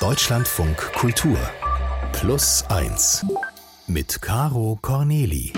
Deutschlandfunk 0.00 0.76
Kultur 0.92 1.36
Plus 2.12 2.64
1 2.68 3.26
mit 3.88 4.22
Caro 4.22 4.78
Corneli. 4.80 5.52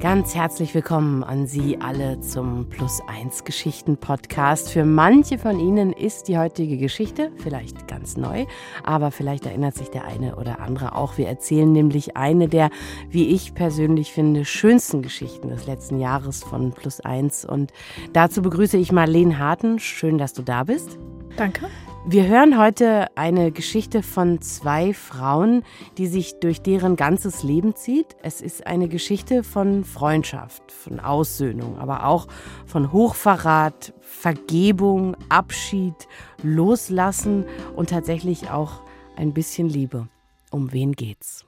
Ganz 0.00 0.34
herzlich 0.34 0.74
willkommen 0.74 1.22
an 1.22 1.46
Sie 1.46 1.78
alle 1.82 2.20
zum 2.20 2.70
Plus 2.70 3.02
1 3.06 3.44
Geschichten 3.44 3.98
Podcast. 3.98 4.70
Für 4.70 4.86
manche 4.86 5.36
von 5.36 5.60
Ihnen 5.60 5.92
ist 5.92 6.28
die 6.28 6.38
heutige 6.38 6.78
Geschichte 6.78 7.32
vielleicht 7.36 7.86
ganz 7.86 8.16
neu, 8.16 8.46
aber 8.82 9.10
vielleicht 9.10 9.44
erinnert 9.44 9.74
sich 9.74 9.90
der 9.90 10.06
eine 10.06 10.36
oder 10.36 10.60
andere 10.60 10.94
auch. 10.94 11.18
Wir 11.18 11.28
erzählen 11.28 11.70
nämlich 11.70 12.16
eine 12.16 12.48
der, 12.48 12.70
wie 13.10 13.28
ich 13.28 13.54
persönlich 13.54 14.10
finde, 14.12 14.46
schönsten 14.46 15.02
Geschichten 15.02 15.50
des 15.50 15.66
letzten 15.66 16.00
Jahres 16.00 16.42
von 16.42 16.72
Plus 16.72 17.00
1. 17.00 17.44
Und 17.44 17.74
dazu 18.14 18.40
begrüße 18.40 18.78
ich 18.78 18.90
Marlene 18.90 19.38
Harten. 19.38 19.78
Schön, 19.78 20.16
dass 20.16 20.32
du 20.32 20.40
da 20.40 20.64
bist. 20.64 20.98
Danke. 21.36 21.68
Wir 22.06 22.26
hören 22.26 22.58
heute 22.58 23.06
eine 23.16 23.50
Geschichte 23.50 24.02
von 24.02 24.42
zwei 24.42 24.92
Frauen, 24.92 25.64
die 25.96 26.06
sich 26.06 26.38
durch 26.38 26.60
deren 26.60 26.96
ganzes 26.96 27.42
Leben 27.42 27.76
zieht. 27.76 28.14
Es 28.22 28.42
ist 28.42 28.66
eine 28.66 28.88
Geschichte 28.88 29.42
von 29.42 29.84
Freundschaft, 29.84 30.70
von 30.70 31.00
Aussöhnung, 31.00 31.78
aber 31.78 32.04
auch 32.04 32.28
von 32.66 32.92
Hochverrat, 32.92 33.94
Vergebung, 34.02 35.16
Abschied, 35.30 35.94
Loslassen 36.42 37.46
und 37.74 37.88
tatsächlich 37.88 38.50
auch 38.50 38.82
ein 39.16 39.32
bisschen 39.32 39.70
Liebe. 39.70 40.06
Um 40.50 40.74
wen 40.74 40.92
geht's? 40.92 41.46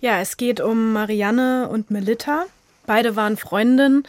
Ja, 0.00 0.20
es 0.20 0.36
geht 0.36 0.60
um 0.60 0.92
Marianne 0.92 1.70
und 1.70 1.90
Melitta. 1.90 2.44
Beide 2.84 3.16
waren 3.16 3.38
Freundinnen 3.38 4.02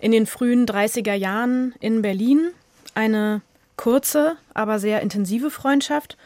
in 0.00 0.10
den 0.10 0.26
frühen 0.26 0.66
30er 0.66 1.14
Jahren 1.14 1.76
in 1.78 2.02
Berlin. 2.02 2.50
Eine 2.94 3.42
kurze, 3.80 4.36
aber 4.52 4.78
sehr 4.78 5.00
intensive 5.00 5.50
Freundschaft. 5.50 6.18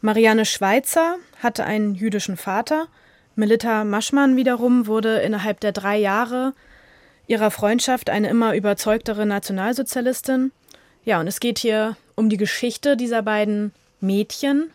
Marianne 0.00 0.44
Schweitzer 0.44 1.14
hatte 1.40 1.62
einen 1.62 1.94
jüdischen 1.94 2.36
Vater. 2.36 2.88
Melitta 3.36 3.84
Maschmann 3.84 4.34
wiederum 4.34 4.88
wurde 4.88 5.18
innerhalb 5.18 5.60
der 5.60 5.70
drei 5.70 5.96
Jahre 5.98 6.52
ihrer 7.28 7.52
Freundschaft 7.52 8.10
eine 8.10 8.28
immer 8.28 8.56
überzeugtere 8.56 9.24
Nationalsozialistin. 9.24 10.50
Ja, 11.04 11.20
und 11.20 11.28
es 11.28 11.38
geht 11.38 11.60
hier 11.60 11.96
um 12.16 12.28
die 12.28 12.36
Geschichte 12.36 12.96
dieser 12.96 13.22
beiden 13.22 13.72
Mädchen 14.00 14.72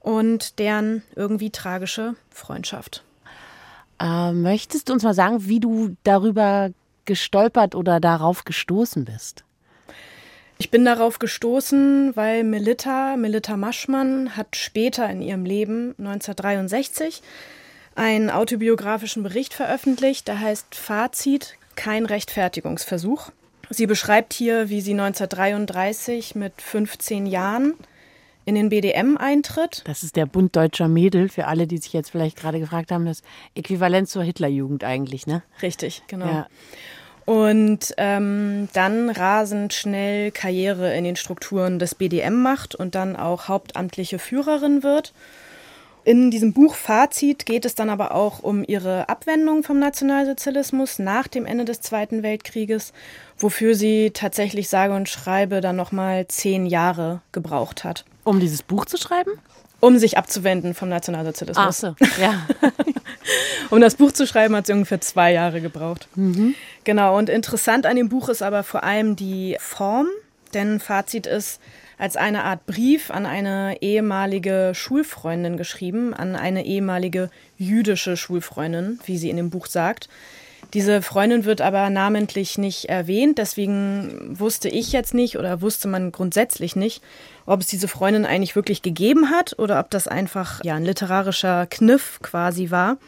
und 0.00 0.58
deren 0.58 1.02
irgendwie 1.16 1.48
tragische 1.48 2.16
Freundschaft. 2.28 3.02
Äh, 3.98 4.32
möchtest 4.32 4.90
du 4.90 4.92
uns 4.92 5.04
mal 5.04 5.14
sagen, 5.14 5.46
wie 5.46 5.58
du 5.58 5.96
darüber 6.04 6.68
gestolpert 7.06 7.74
oder 7.74 7.98
darauf 7.98 8.44
gestoßen 8.44 9.06
bist? 9.06 9.44
Ich 10.58 10.70
bin 10.70 10.84
darauf 10.84 11.18
gestoßen, 11.18 12.14
weil 12.14 12.44
Melitta, 12.44 13.16
Melitta 13.16 13.56
Maschmann, 13.56 14.36
hat 14.36 14.56
später 14.56 15.08
in 15.10 15.20
ihrem 15.20 15.44
Leben, 15.44 15.94
1963, 15.98 17.22
einen 17.96 18.30
autobiografischen 18.30 19.22
Bericht 19.22 19.54
veröffentlicht, 19.54 20.28
der 20.28 20.40
heißt 20.40 20.74
Fazit, 20.74 21.56
kein 21.74 22.06
Rechtfertigungsversuch. 22.06 23.30
Sie 23.70 23.86
beschreibt 23.86 24.32
hier, 24.32 24.68
wie 24.68 24.80
sie 24.80 24.92
1933 24.92 26.34
mit 26.34 26.60
15 26.60 27.26
Jahren 27.26 27.74
in 28.44 28.54
den 28.54 28.68
BDM 28.68 29.16
eintritt. 29.16 29.82
Das 29.86 30.02
ist 30.02 30.16
der 30.16 30.26
Bund 30.26 30.54
Deutscher 30.54 30.86
Mädel, 30.86 31.28
für 31.28 31.46
alle, 31.46 31.66
die 31.66 31.78
sich 31.78 31.92
jetzt 31.92 32.10
vielleicht 32.10 32.36
gerade 32.36 32.60
gefragt 32.60 32.92
haben, 32.92 33.06
das 33.06 33.22
Äquivalent 33.54 34.08
zur 34.08 34.22
Hitlerjugend 34.22 34.84
eigentlich, 34.84 35.26
ne? 35.26 35.42
Richtig, 35.62 36.02
genau. 36.06 36.26
Ja 36.26 36.46
und 37.26 37.94
ähm, 37.96 38.68
dann 38.72 39.10
rasend 39.10 39.72
schnell 39.72 40.30
Karriere 40.30 40.94
in 40.94 41.04
den 41.04 41.16
Strukturen 41.16 41.78
des 41.78 41.94
BDM 41.94 42.42
macht 42.42 42.74
und 42.74 42.94
dann 42.94 43.16
auch 43.16 43.48
hauptamtliche 43.48 44.18
Führerin 44.18 44.82
wird. 44.82 45.12
In 46.06 46.30
diesem 46.30 46.52
Buch 46.52 46.74
Fazit 46.74 47.46
geht 47.46 47.64
es 47.64 47.74
dann 47.74 47.88
aber 47.88 48.14
auch 48.14 48.40
um 48.40 48.62
ihre 48.62 49.08
Abwendung 49.08 49.62
vom 49.62 49.78
Nationalsozialismus 49.78 50.98
nach 50.98 51.28
dem 51.28 51.46
Ende 51.46 51.64
des 51.64 51.80
Zweiten 51.80 52.22
Weltkrieges, 52.22 52.92
wofür 53.38 53.74
sie 53.74 54.10
tatsächlich 54.10 54.68
sage 54.68 54.92
und 54.92 55.08
schreibe 55.08 55.62
dann 55.62 55.76
nochmal 55.76 56.28
zehn 56.28 56.66
Jahre 56.66 57.22
gebraucht 57.32 57.84
hat. 57.84 58.04
Um 58.22 58.38
dieses 58.38 58.62
Buch 58.62 58.84
zu 58.84 58.98
schreiben? 58.98 59.30
Um 59.80 59.98
sich 59.98 60.16
abzuwenden 60.16 60.74
vom 60.74 60.88
Nationalsozialismus. 60.88 61.66
Ach 61.66 61.72
so, 61.72 61.94
ja. 62.20 62.46
um 63.70 63.80
das 63.80 63.96
Buch 63.96 64.12
zu 64.12 64.26
schreiben, 64.26 64.56
hat 64.56 64.66
sie 64.66 64.72
ungefähr 64.72 65.00
zwei 65.00 65.32
Jahre 65.32 65.60
gebraucht. 65.60 66.08
Mhm. 66.14 66.54
Genau, 66.84 67.18
und 67.18 67.28
interessant 67.28 67.84
an 67.86 67.96
dem 67.96 68.08
Buch 68.08 68.28
ist 68.28 68.42
aber 68.42 68.62
vor 68.62 68.84
allem 68.84 69.16
die 69.16 69.56
Form, 69.60 70.06
denn 70.54 70.80
Fazit 70.80 71.26
ist 71.26 71.60
als 71.98 72.16
eine 72.16 72.44
Art 72.44 72.66
Brief 72.66 73.10
an 73.10 73.26
eine 73.26 73.80
ehemalige 73.80 74.72
Schulfreundin 74.74 75.56
geschrieben, 75.56 76.14
an 76.14 76.36
eine 76.36 76.64
ehemalige 76.64 77.30
jüdische 77.56 78.16
Schulfreundin, 78.16 78.98
wie 79.06 79.18
sie 79.18 79.30
in 79.30 79.36
dem 79.36 79.50
Buch 79.50 79.66
sagt. 79.66 80.08
Diese 80.74 81.02
Freundin 81.02 81.44
wird 81.44 81.60
aber 81.60 81.88
namentlich 81.88 82.58
nicht 82.58 82.88
erwähnt, 82.88 83.38
deswegen 83.38 84.38
wusste 84.38 84.68
ich 84.68 84.90
jetzt 84.90 85.14
nicht 85.14 85.38
oder 85.38 85.62
wusste 85.62 85.86
man 85.86 86.10
grundsätzlich 86.10 86.74
nicht, 86.74 87.00
ob 87.46 87.60
es 87.60 87.68
diese 87.68 87.86
Freundin 87.86 88.26
eigentlich 88.26 88.56
wirklich 88.56 88.82
gegeben 88.82 89.30
hat 89.30 89.56
oder 89.56 89.78
ob 89.78 89.90
das 89.90 90.08
einfach 90.08 90.64
ja 90.64 90.74
ein 90.74 90.84
literarischer 90.84 91.66
Kniff 91.66 92.18
quasi 92.22 92.72
war. 92.72 92.98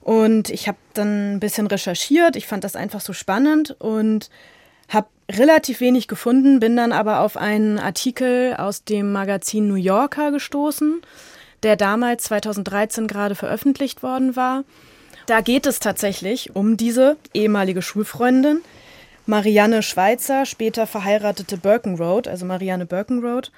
Und 0.00 0.48
ich 0.48 0.66
habe 0.66 0.78
dann 0.94 1.34
ein 1.34 1.40
bisschen 1.40 1.66
recherchiert. 1.66 2.36
Ich 2.36 2.46
fand 2.46 2.64
das 2.64 2.74
einfach 2.74 3.02
so 3.02 3.12
spannend 3.12 3.76
und 3.78 4.30
habe 4.88 5.08
relativ 5.30 5.80
wenig 5.80 6.08
gefunden, 6.08 6.58
bin 6.58 6.74
dann 6.74 6.92
aber 6.92 7.20
auf 7.20 7.36
einen 7.36 7.78
Artikel 7.78 8.54
aus 8.56 8.84
dem 8.84 9.12
Magazin 9.12 9.68
New 9.68 9.74
Yorker 9.74 10.32
gestoßen, 10.32 11.02
der 11.62 11.76
damals 11.76 12.24
2013 12.24 13.06
gerade 13.06 13.34
veröffentlicht 13.34 14.02
worden 14.02 14.36
war. 14.36 14.64
Da 15.28 15.42
geht 15.42 15.66
es 15.66 15.78
tatsächlich 15.78 16.56
um 16.56 16.78
diese 16.78 17.18
ehemalige 17.34 17.82
Schulfreundin, 17.82 18.62
Marianne 19.26 19.82
Schweizer, 19.82 20.46
später 20.46 20.86
verheiratete 20.86 21.58
Birkenroad, 21.58 22.26
also 22.26 22.46
Marianne 22.46 22.86
Birkenroad. 22.86 23.52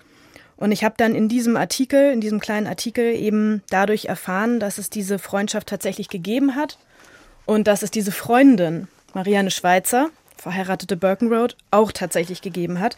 Und 0.56 0.72
ich 0.72 0.82
habe 0.82 0.97
dann 0.98 1.14
in 1.14 1.28
diesem 1.28 1.56
Artikel, 1.56 2.10
in 2.10 2.20
diesem 2.20 2.41
kleinen 2.41 2.66
Artikel 2.66 3.14
eben 3.14 3.62
dadurch 3.70 4.06
erfahren, 4.06 4.58
dass 4.58 4.78
es 4.78 4.91
diese 4.91 5.20
Freundschaft 5.20 5.69
tatsächlich 5.69 6.08
gegeben 6.08 6.56
hat 6.56 6.76
und 7.47 7.69
dass 7.69 7.84
es 7.84 7.92
diese 7.92 8.10
Freundin, 8.10 8.88
Marianne 9.14 9.52
Schweizer, 9.52 10.10
verheiratete 10.38 10.97
Birkenroad, 10.97 11.56
auch 11.70 11.92
tatsächlich 11.92 12.42
gegeben 12.42 12.81
hat 12.81 12.97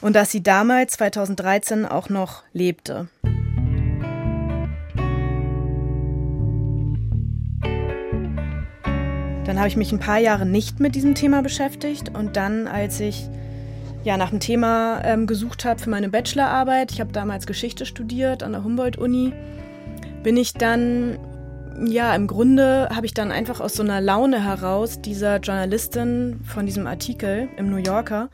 und 0.00 0.16
dass 0.16 0.32
sie 0.32 0.42
damals 0.42 0.94
2013 0.94 1.86
auch 1.86 2.08
noch 2.08 2.42
lebte. 2.52 3.06
Dann 9.48 9.56
habe 9.56 9.68
ich 9.68 9.78
mich 9.78 9.92
ein 9.92 9.98
paar 9.98 10.18
Jahre 10.18 10.44
nicht 10.44 10.78
mit 10.78 10.94
diesem 10.94 11.14
Thema 11.14 11.40
beschäftigt 11.40 12.10
und 12.14 12.36
dann, 12.36 12.68
als 12.68 13.00
ich 13.00 13.30
ja, 14.04 14.18
nach 14.18 14.30
einem 14.30 14.40
Thema 14.40 15.00
ähm, 15.04 15.26
gesucht 15.26 15.64
habe 15.64 15.80
für 15.80 15.88
meine 15.88 16.10
Bachelorarbeit. 16.10 16.92
Ich 16.92 17.00
habe 17.00 17.12
damals 17.12 17.46
Geschichte 17.46 17.86
studiert 17.86 18.42
an 18.42 18.52
der 18.52 18.62
Humboldt-Uni. 18.62 19.32
Bin 20.22 20.36
ich 20.36 20.52
dann, 20.52 21.18
ja, 21.86 22.14
im 22.14 22.26
Grunde 22.26 22.90
habe 22.94 23.06
ich 23.06 23.14
dann 23.14 23.32
einfach 23.32 23.60
aus 23.60 23.72
so 23.72 23.82
einer 23.82 24.02
Laune 24.02 24.44
heraus 24.44 25.00
dieser 25.00 25.38
Journalistin 25.38 26.40
von 26.44 26.66
diesem 26.66 26.86
Artikel 26.86 27.48
im 27.56 27.70
New 27.70 27.78
Yorker, 27.78 28.28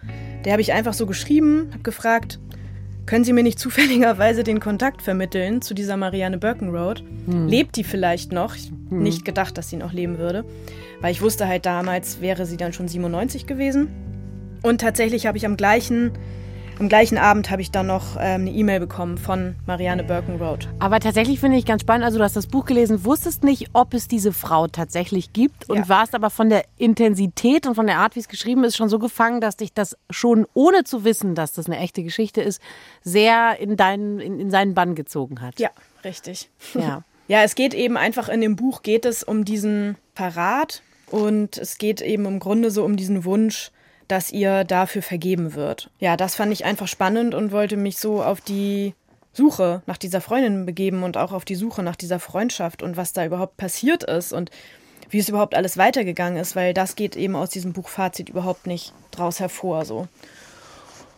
der 0.44 0.50
habe 0.50 0.62
ich 0.62 0.72
einfach 0.72 0.94
so 0.94 1.06
geschrieben, 1.06 1.68
habe 1.70 1.84
gefragt, 1.84 2.40
können 3.06 3.24
Sie 3.24 3.32
mir 3.32 3.42
nicht 3.42 3.58
zufälligerweise 3.64 4.44
den 4.44 4.60
Kontakt 4.60 5.02
vermitteln 5.02 5.62
zu 5.62 5.74
dieser 5.74 5.96
Marianne 5.96 6.38
Birkenroad? 6.38 7.02
Hm. 7.26 7.48
Lebt 7.48 7.76
die 7.76 7.84
vielleicht 7.84 8.32
noch? 8.32 8.54
Hm. 8.54 9.02
Nicht 9.02 9.24
gedacht, 9.24 9.58
dass 9.58 9.70
sie 9.70 9.76
noch 9.76 9.92
leben 9.92 10.18
würde, 10.18 10.44
weil 11.00 11.12
ich 11.12 11.22
wusste 11.22 11.48
halt 11.48 11.66
damals, 11.66 12.20
wäre 12.20 12.46
sie 12.46 12.56
dann 12.56 12.72
schon 12.72 12.88
97 12.88 13.46
gewesen. 13.46 13.88
Und 14.62 14.80
tatsächlich 14.80 15.26
habe 15.26 15.36
ich 15.36 15.44
am 15.44 15.56
gleichen, 15.56 16.12
am 16.78 16.88
gleichen 16.88 17.18
Abend 17.18 17.50
habe 17.50 17.62
ich 17.62 17.70
dann 17.70 17.86
noch 17.86 18.16
ähm, 18.16 18.42
eine 18.42 18.50
E-Mail 18.50 18.80
bekommen 18.80 19.18
von 19.18 19.54
Marianne 19.66 20.02
Birkenroad. 20.04 20.68
Aber 20.80 21.00
tatsächlich 21.00 21.40
finde 21.40 21.56
ich 21.56 21.66
ganz 21.66 21.82
spannend, 21.82 22.04
also 22.04 22.18
du 22.18 22.24
hast 22.24 22.36
das 22.36 22.46
Buch 22.46 22.64
gelesen, 22.64 23.04
wusstest 23.04 23.44
nicht, 23.44 23.70
ob 23.72 23.94
es 23.94 24.08
diese 24.08 24.32
Frau 24.32 24.66
tatsächlich 24.66 25.32
gibt 25.32 25.68
und 25.68 25.76
ja. 25.76 25.88
warst 25.88 26.14
aber 26.14 26.30
von 26.30 26.48
der 26.48 26.64
Intensität 26.76 27.66
und 27.66 27.74
von 27.74 27.86
der 27.86 27.98
Art, 27.98 28.16
wie 28.16 28.20
es 28.20 28.28
geschrieben 28.28 28.64
ist, 28.64 28.76
schon 28.76 28.88
so 28.88 28.98
gefangen, 28.98 29.40
dass 29.40 29.56
dich 29.56 29.72
das 29.72 29.96
schon 30.10 30.46
ohne 30.54 30.84
zu 30.84 31.04
wissen, 31.04 31.34
dass 31.34 31.52
das 31.52 31.66
eine 31.66 31.78
echte 31.78 32.02
Geschichte 32.02 32.42
ist, 32.42 32.60
sehr 33.02 33.58
in, 33.60 33.76
deinen, 33.76 34.18
in, 34.18 34.40
in 34.40 34.50
seinen 34.50 34.74
Bann 34.74 34.94
gezogen 34.94 35.40
hat. 35.40 35.60
Ja, 35.60 35.70
richtig. 36.04 36.50
Ja. 36.74 37.02
ja, 37.28 37.42
es 37.42 37.54
geht 37.54 37.74
eben 37.74 37.96
einfach 37.96 38.28
in 38.28 38.40
dem 38.40 38.56
Buch 38.56 38.82
geht 38.82 39.04
es 39.04 39.22
um 39.22 39.44
diesen 39.44 39.96
Verrat 40.14 40.82
und 41.10 41.56
es 41.58 41.78
geht 41.78 42.00
eben 42.00 42.26
im 42.26 42.40
Grunde 42.40 42.70
so 42.70 42.84
um 42.84 42.96
diesen 42.96 43.24
Wunsch, 43.24 43.70
dass 44.08 44.30
ihr 44.30 44.64
dafür 44.64 45.02
vergeben 45.02 45.54
wird. 45.54 45.90
Ja, 45.98 46.16
das 46.16 46.34
fand 46.34 46.52
ich 46.52 46.64
einfach 46.64 46.88
spannend 46.88 47.34
und 47.34 47.52
wollte 47.52 47.76
mich 47.76 47.98
so 47.98 48.22
auf 48.22 48.40
die 48.40 48.94
Suche 49.32 49.82
nach 49.86 49.98
dieser 49.98 50.20
Freundin 50.20 50.64
begeben 50.64 51.02
und 51.02 51.16
auch 51.16 51.32
auf 51.32 51.44
die 51.44 51.56
Suche 51.56 51.82
nach 51.82 51.96
dieser 51.96 52.20
Freundschaft 52.20 52.82
und 52.82 52.96
was 52.96 53.12
da 53.12 53.24
überhaupt 53.24 53.56
passiert 53.56 54.04
ist 54.04 54.32
und 54.32 54.50
wie 55.10 55.18
es 55.18 55.28
überhaupt 55.28 55.54
alles 55.54 55.76
weitergegangen 55.76 56.38
ist, 56.38 56.56
weil 56.56 56.74
das 56.74 56.96
geht 56.96 57.16
eben 57.16 57.36
aus 57.36 57.50
diesem 57.50 57.72
Buch 57.72 57.88
Fazit 57.88 58.28
überhaupt 58.28 58.66
nicht 58.66 58.92
draus 59.10 59.40
hervor 59.40 59.84
so. 59.84 60.08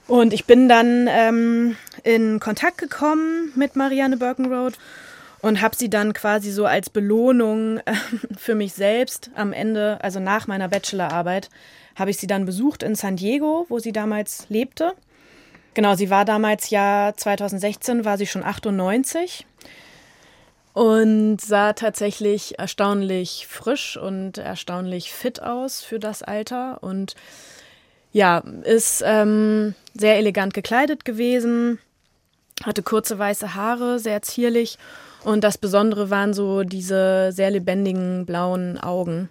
Und 0.09 0.33
ich 0.33 0.45
bin 0.45 0.69
dann 0.69 1.09
ähm, 1.11 1.77
in 2.05 2.39
Kontakt 2.39 2.79
gekommen 2.79 3.53
mit 3.57 3.75
Marianne 3.75 4.17
Birkenroad 4.17 4.75
und 5.41 5.61
habe 5.61 5.77
sie 5.77 5.91
dann 5.91 6.13
quasi 6.13 6.51
so 6.53 6.65
als 6.65 6.91
Belohnung 6.91 7.79
äh, 7.85 7.95
für 8.37 8.55
mich 8.55 8.73
selbst 8.73 9.31
am 9.35 9.53
Ende, 9.53 9.99
also 10.03 10.21
nach 10.21 10.47
meiner 10.47 10.69
Bachelorarbeit, 10.69 11.51
habe 11.97 12.11
ich 12.11 12.19
sie 12.19 12.29
dann 12.29 12.45
besucht 12.45 12.83
in 12.83 12.95
San 12.95 13.17
Diego, 13.17 13.67
wo 13.69 13.79
sie 13.81 13.93
damals 13.93 14.47
lebte. 14.49 14.93
Genau, 15.75 15.95
sie 15.95 16.09
war 16.09 16.25
damals 16.25 16.71
ja 16.71 17.13
2016, 17.17 18.05
war 18.05 18.17
sie 18.17 18.27
schon 18.27 18.45
98 18.45 19.45
und 20.73 21.39
sah 21.41 21.73
tatsächlich 21.73 22.59
erstaunlich 22.59 23.47
frisch 23.47 23.97
und 23.97 24.37
erstaunlich 24.37 25.11
fit 25.11 25.43
aus 25.43 25.81
für 25.81 25.99
das 25.99 26.23
Alter 26.23 26.83
und 26.83 27.15
ja, 28.13 28.43
ist 28.63 29.03
ähm, 29.07 29.75
sehr 29.95 30.17
elegant 30.17 30.53
gekleidet 30.55 31.05
gewesen, 31.07 31.79
hatte 32.63 32.83
kurze 32.83 33.19
weiße 33.19 33.55
Haare, 33.55 33.99
sehr 33.99 34.21
zierlich 34.21 34.79
und 35.25 35.45
das 35.45 35.57
Besondere 35.59 36.11
waren 36.11 36.35
so 36.35 36.63
diese 36.63 37.33
sehr 37.33 37.51
lebendigen 37.51 38.27
blauen 38.27 38.79
Augen. 38.79 39.31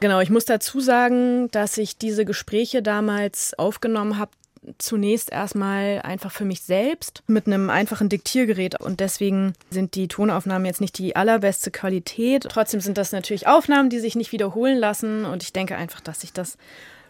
Genau, 0.00 0.20
ich 0.20 0.30
muss 0.30 0.44
dazu 0.44 0.80
sagen, 0.80 1.50
dass 1.50 1.76
ich 1.76 1.98
diese 1.98 2.24
Gespräche 2.24 2.82
damals 2.82 3.58
aufgenommen 3.58 4.18
habe, 4.18 4.30
zunächst 4.78 5.32
erstmal 5.32 6.00
einfach 6.02 6.30
für 6.30 6.44
mich 6.44 6.62
selbst 6.62 7.22
mit 7.26 7.46
einem 7.46 7.70
einfachen 7.70 8.08
Diktiergerät 8.08 8.80
und 8.80 9.00
deswegen 9.00 9.54
sind 9.70 9.94
die 9.94 10.08
Tonaufnahmen 10.08 10.66
jetzt 10.66 10.80
nicht 10.80 10.98
die 10.98 11.16
allerbeste 11.16 11.70
Qualität. 11.70 12.46
Trotzdem 12.48 12.80
sind 12.80 12.98
das 12.98 13.12
natürlich 13.12 13.46
Aufnahmen, 13.46 13.88
die 13.88 13.98
sich 13.98 14.14
nicht 14.14 14.32
wiederholen 14.32 14.78
lassen 14.78 15.24
und 15.24 15.42
ich 15.42 15.52
denke 15.52 15.76
einfach, 15.76 16.00
dass 16.00 16.20
sich 16.20 16.32
das 16.32 16.58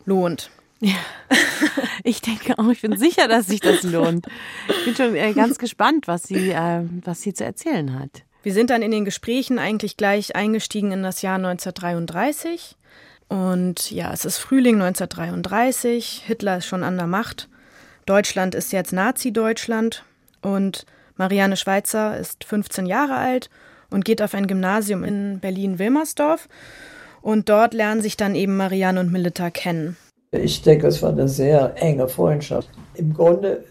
lohnt. 0.05 0.51
Ja, 0.81 0.95
ich 2.05 2.21
denke 2.21 2.59
auch, 2.59 2.69
ich 2.69 2.83
bin 2.83 2.97
sicher, 2.97 3.27
dass 3.27 3.47
sich 3.47 3.61
das 3.61 3.83
lohnt. 3.83 4.27
Ich 4.69 4.85
bin 4.85 4.95
schon 4.95 5.17
äh, 5.17 5.33
ganz 5.33 5.59
gespannt, 5.59 6.07
was 6.07 6.23
sie, 6.23 6.51
äh, 6.51 6.85
was 7.05 7.23
sie 7.23 7.35
zu 7.35 7.45
erzählen 7.45 7.99
hat. 7.99 8.23
Wir 8.43 8.53
sind 8.53 8.71
dann 8.71 8.83
in 8.83 8.91
den 8.91 9.05
Gesprächen 9.05 9.59
eigentlich 9.59 9.97
gleich 9.97 10.37
eingestiegen 10.37 10.93
in 10.93 11.03
das 11.03 11.23
Jahr 11.23 11.37
1933. 11.37 12.77
Und 13.29 13.91
ja, 13.91 14.13
es 14.13 14.25
ist 14.25 14.39
Frühling 14.39 14.77
1933, 14.77 16.23
Hitler 16.27 16.59
ist 16.59 16.67
schon 16.67 16.83
an 16.83 16.97
der 16.97 17.07
Macht, 17.07 17.49
Deutschland 18.07 18.55
ist 18.55 18.73
jetzt 18.73 18.93
Nazi-Deutschland 18.93 20.03
und 20.41 20.87
Marianne 21.17 21.59
Schweitzer 21.59 22.17
ist 22.17 22.45
15 22.45 22.87
Jahre 22.87 23.17
alt 23.17 23.51
und 23.91 24.07
geht 24.07 24.23
auf 24.23 24.33
ein 24.33 24.47
Gymnasium 24.47 25.05
in 25.05 25.41
Berlin-Wilmersdorf. 25.41 26.49
Und 27.21 27.49
dort 27.49 27.75
lernen 27.75 28.01
sich 28.01 28.17
dann 28.17 28.35
eben 28.35 28.57
Marianne 28.57 29.01
und 29.01 29.13
Melita 29.13 29.51
kennen. 29.51 29.97
Ich 30.31 30.63
denke, 30.63 30.87
es 30.87 31.03
war 31.03 31.11
eine 31.11 31.29
sehr 31.29 31.75
enge 31.77 32.09
Freundschaft. 32.09 32.71
Im 32.95 33.13
Grunde 33.13 33.65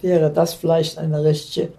wäre 0.00 0.30
das 0.30 0.54
vielleicht 0.54 0.98
eine 0.98 1.24
richtige 1.24 1.72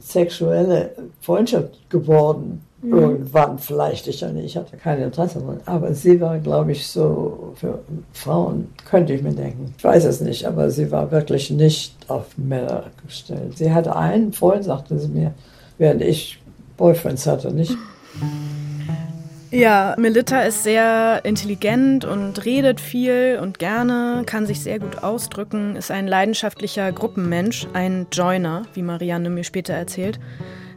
sexuelle 0.00 0.90
Freundschaft 1.20 1.90
geworden. 1.90 2.62
Mhm. 2.82 2.94
Irgendwann 2.94 3.58
vielleicht, 3.58 4.06
ich, 4.08 4.22
ich 4.22 4.56
hatte 4.56 4.76
kein 4.76 5.02
Interesse 5.02 5.40
daran. 5.40 5.60
Aber 5.66 5.92
sie 5.92 6.20
war, 6.20 6.38
glaube 6.38 6.72
ich, 6.72 6.86
so 6.86 7.52
für 7.56 7.80
Frauen, 8.12 8.68
könnte 8.88 9.12
ich 9.12 9.22
mir 9.22 9.34
denken. 9.34 9.74
Ich 9.76 9.84
weiß 9.84 10.04
es 10.04 10.20
nicht, 10.20 10.46
aber 10.46 10.70
sie 10.70 10.90
war 10.90 11.10
wirklich 11.10 11.50
nicht 11.50 11.94
auf 12.08 12.26
Männer 12.38 12.84
gestellt. 13.04 13.58
Sie 13.58 13.72
hatte 13.72 13.94
einen 13.94 14.32
Freund, 14.32 14.64
sagte 14.64 14.98
sie 14.98 15.08
mir, 15.08 15.34
während 15.76 16.00
ich 16.00 16.40
Boyfriends 16.78 17.26
hatte, 17.26 17.52
nicht? 17.52 17.76
Ja, 19.52 19.96
Melita 19.98 20.42
ist 20.42 20.62
sehr 20.62 21.22
intelligent 21.24 22.04
und 22.04 22.44
redet 22.44 22.80
viel 22.80 23.36
und 23.42 23.58
gerne, 23.58 24.22
kann 24.24 24.46
sich 24.46 24.60
sehr 24.60 24.78
gut 24.78 25.02
ausdrücken, 25.02 25.74
ist 25.74 25.90
ein 25.90 26.06
leidenschaftlicher 26.06 26.92
Gruppenmensch, 26.92 27.66
ein 27.72 28.06
Joiner, 28.12 28.62
wie 28.74 28.82
Marianne 28.82 29.28
mir 29.28 29.42
später 29.42 29.74
erzählt. 29.74 30.20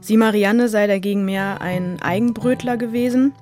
Sie, 0.02 0.18
Marianne, 0.18 0.70
sei 0.70 0.88
dagegen 0.88 1.24
mehr 1.24 1.62
ein 1.62 2.02
Eigenbrötler 2.02 2.78
gewesen, 2.78 3.34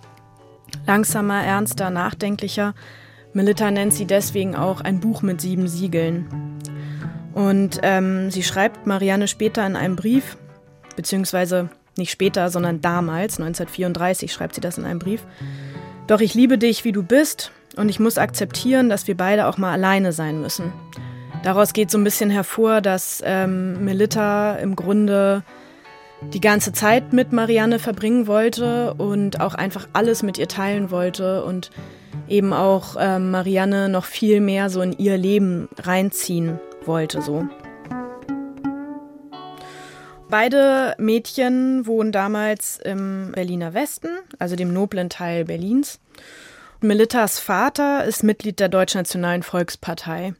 langsamer, 0.85 1.41
ernster, 1.45 1.89
nachdenklicher. 1.91 2.75
Melita 3.31 3.71
nennt 3.71 3.93
sie 3.93 4.05
deswegen 4.05 4.57
auch 4.57 4.81
ein 4.81 4.99
Buch 4.99 5.21
mit 5.21 5.39
sieben 5.39 5.69
Siegeln. 5.69 6.59
Und 7.33 7.79
ähm, 7.83 8.31
sie 8.31 8.43
schreibt 8.43 8.85
Marianne 8.85 9.29
später 9.29 9.65
in 9.65 9.77
einem 9.77 9.95
Brief, 9.95 10.35
beziehungsweise 10.97 11.69
nicht 11.97 12.11
später, 12.11 12.49
sondern 12.49 12.81
damals, 12.81 13.39
1934, 13.39 14.31
schreibt 14.31 14.55
sie 14.55 14.61
das 14.61 14.77
in 14.77 14.85
einem 14.85 14.99
Brief. 14.99 15.23
Doch 16.07 16.21
ich 16.21 16.33
liebe 16.33 16.57
dich, 16.57 16.83
wie 16.85 16.91
du 16.91 17.03
bist, 17.03 17.51
und 17.77 17.89
ich 17.89 17.99
muss 17.99 18.17
akzeptieren, 18.17 18.89
dass 18.89 19.07
wir 19.07 19.15
beide 19.15 19.47
auch 19.47 19.57
mal 19.57 19.71
alleine 19.71 20.11
sein 20.11 20.41
müssen. 20.41 20.73
Daraus 21.43 21.73
geht 21.73 21.89
so 21.89 21.97
ein 21.97 22.03
bisschen 22.03 22.29
hervor, 22.29 22.81
dass 22.81 23.21
ähm, 23.25 23.83
Melita 23.83 24.55
im 24.55 24.75
Grunde 24.75 25.43
die 26.33 26.41
ganze 26.41 26.71
Zeit 26.71 27.13
mit 27.13 27.31
Marianne 27.33 27.79
verbringen 27.79 28.27
wollte 28.27 28.93
und 28.93 29.41
auch 29.41 29.55
einfach 29.55 29.87
alles 29.93 30.21
mit 30.21 30.37
ihr 30.37 30.47
teilen 30.47 30.91
wollte 30.91 31.43
und 31.43 31.71
eben 32.27 32.53
auch 32.53 32.95
ähm, 32.99 33.31
Marianne 33.31 33.89
noch 33.89 34.05
viel 34.05 34.39
mehr 34.39 34.69
so 34.69 34.81
in 34.81 34.91
ihr 34.93 35.17
Leben 35.17 35.67
reinziehen 35.79 36.59
wollte 36.85 37.21
so. 37.21 37.47
Beide 40.31 40.95
Mädchen 40.97 41.85
wohnen 41.85 42.13
damals 42.13 42.79
im 42.79 43.33
Berliner 43.33 43.73
Westen, 43.73 44.07
also 44.39 44.55
dem 44.55 44.71
noblen 44.71 45.09
Teil 45.09 45.43
Berlins. 45.43 45.99
Melitas 46.79 47.37
Vater 47.37 48.05
ist 48.05 48.23
Mitglied 48.23 48.61
der 48.61 48.69
Deutschnationalen 48.69 49.43
Volkspartei. 49.43 50.33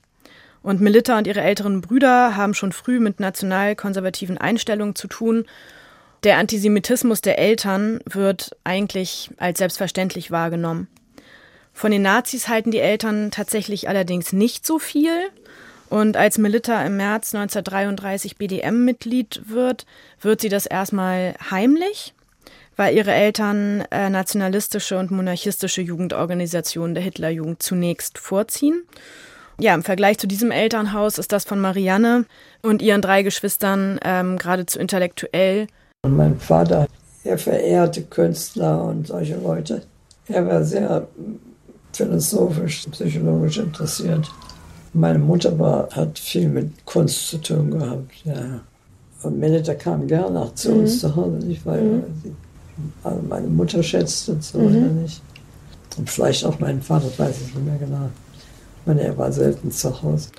Und 0.63 0.79
Melita 0.79 1.17
und 1.17 1.27
ihre 1.27 1.41
älteren 1.41 1.81
Brüder 1.81 2.37
haben 2.37 2.53
schon 2.53 2.71
früh 2.71 3.01
mit 3.01 3.19
nationalkonservativen 3.19 4.37
Einstellungen 4.37 4.95
zu 4.95 5.09
tun. 5.09 5.45
Der 6.23 6.37
Antisemitismus 6.37 7.19
der 7.19 7.37
Eltern 7.37 7.99
wird 8.05 8.55
eigentlich 8.63 9.29
als 9.39 9.57
selbstverständlich 9.57 10.31
wahrgenommen. 10.31 10.87
Von 11.73 11.91
den 11.91 12.03
Nazis 12.03 12.47
halten 12.47 12.71
die 12.71 12.79
Eltern 12.79 13.29
tatsächlich 13.29 13.89
allerdings 13.89 14.31
nicht 14.31 14.65
so 14.65 14.79
viel. 14.79 15.11
Und 15.91 16.15
als 16.15 16.37
Melita 16.37 16.85
im 16.85 16.95
März 16.95 17.35
1933 17.35 18.37
BDM-Mitglied 18.37 19.41
wird, 19.47 19.85
wird 20.21 20.39
sie 20.39 20.47
das 20.47 20.65
erstmal 20.65 21.35
heimlich, 21.51 22.13
weil 22.77 22.95
ihre 22.95 23.11
Eltern 23.11 23.83
äh, 23.91 24.09
nationalistische 24.09 24.97
und 24.97 25.11
monarchistische 25.11 25.81
Jugendorganisationen 25.81 26.95
der 26.95 27.03
Hitlerjugend 27.03 27.61
zunächst 27.61 28.19
vorziehen. 28.19 28.83
Ja, 29.59 29.75
im 29.75 29.83
Vergleich 29.83 30.17
zu 30.17 30.27
diesem 30.27 30.49
Elternhaus 30.49 31.17
ist 31.17 31.33
das 31.33 31.43
von 31.43 31.59
Marianne 31.59 32.23
und 32.61 32.81
ihren 32.81 33.01
drei 33.01 33.21
Geschwistern 33.21 33.99
ähm, 34.05 34.37
geradezu 34.37 34.79
intellektuell. 34.79 35.67
Und 36.05 36.15
mein 36.15 36.39
Vater, 36.39 36.87
er 37.25 37.37
verehrte 37.37 38.03
Künstler 38.03 38.81
und 38.81 39.07
solche 39.07 39.35
Leute. 39.35 39.81
Er 40.29 40.47
war 40.47 40.63
sehr 40.63 41.05
philosophisch, 41.91 42.85
psychologisch 42.91 43.57
interessiert. 43.57 44.31
Meine 44.93 45.19
Mutter 45.19 45.57
war, 45.57 45.89
hat 45.91 46.19
viel 46.19 46.49
mit 46.49 46.85
Kunst 46.85 47.29
zu 47.29 47.37
tun 47.37 47.71
gehabt, 47.71 48.11
ja. 48.25 48.61
Und 49.23 49.39
Melita 49.39 49.75
kam 49.75 50.07
gerne 50.07 50.31
nach 50.31 50.55
zu 50.55 50.73
uns 50.73 50.95
mhm. 50.95 50.99
zu 50.99 51.15
Hause, 51.15 51.45
nicht, 51.45 51.65
weil 51.65 51.81
mhm. 51.81 52.03
sie 52.23 52.35
also 53.03 53.21
meine 53.21 53.47
Mutter 53.47 53.83
schätzte 53.83 54.33
und 54.33 54.43
so 54.43 54.57
mhm. 54.59 55.03
nicht. 55.03 55.21
Und 55.97 56.09
vielleicht 56.09 56.45
auch 56.45 56.59
meinen 56.59 56.81
Vater, 56.81 57.07
weiß 57.17 57.41
ich 57.41 57.55
nicht 57.55 57.65
mehr 57.65 57.77
genau. 57.77 58.09
Ich 58.79 58.87
meine, 58.87 59.01
er 59.01 59.17
war 59.17 59.31
selten 59.31 59.71
zu 59.71 60.01
Hause. 60.01 60.29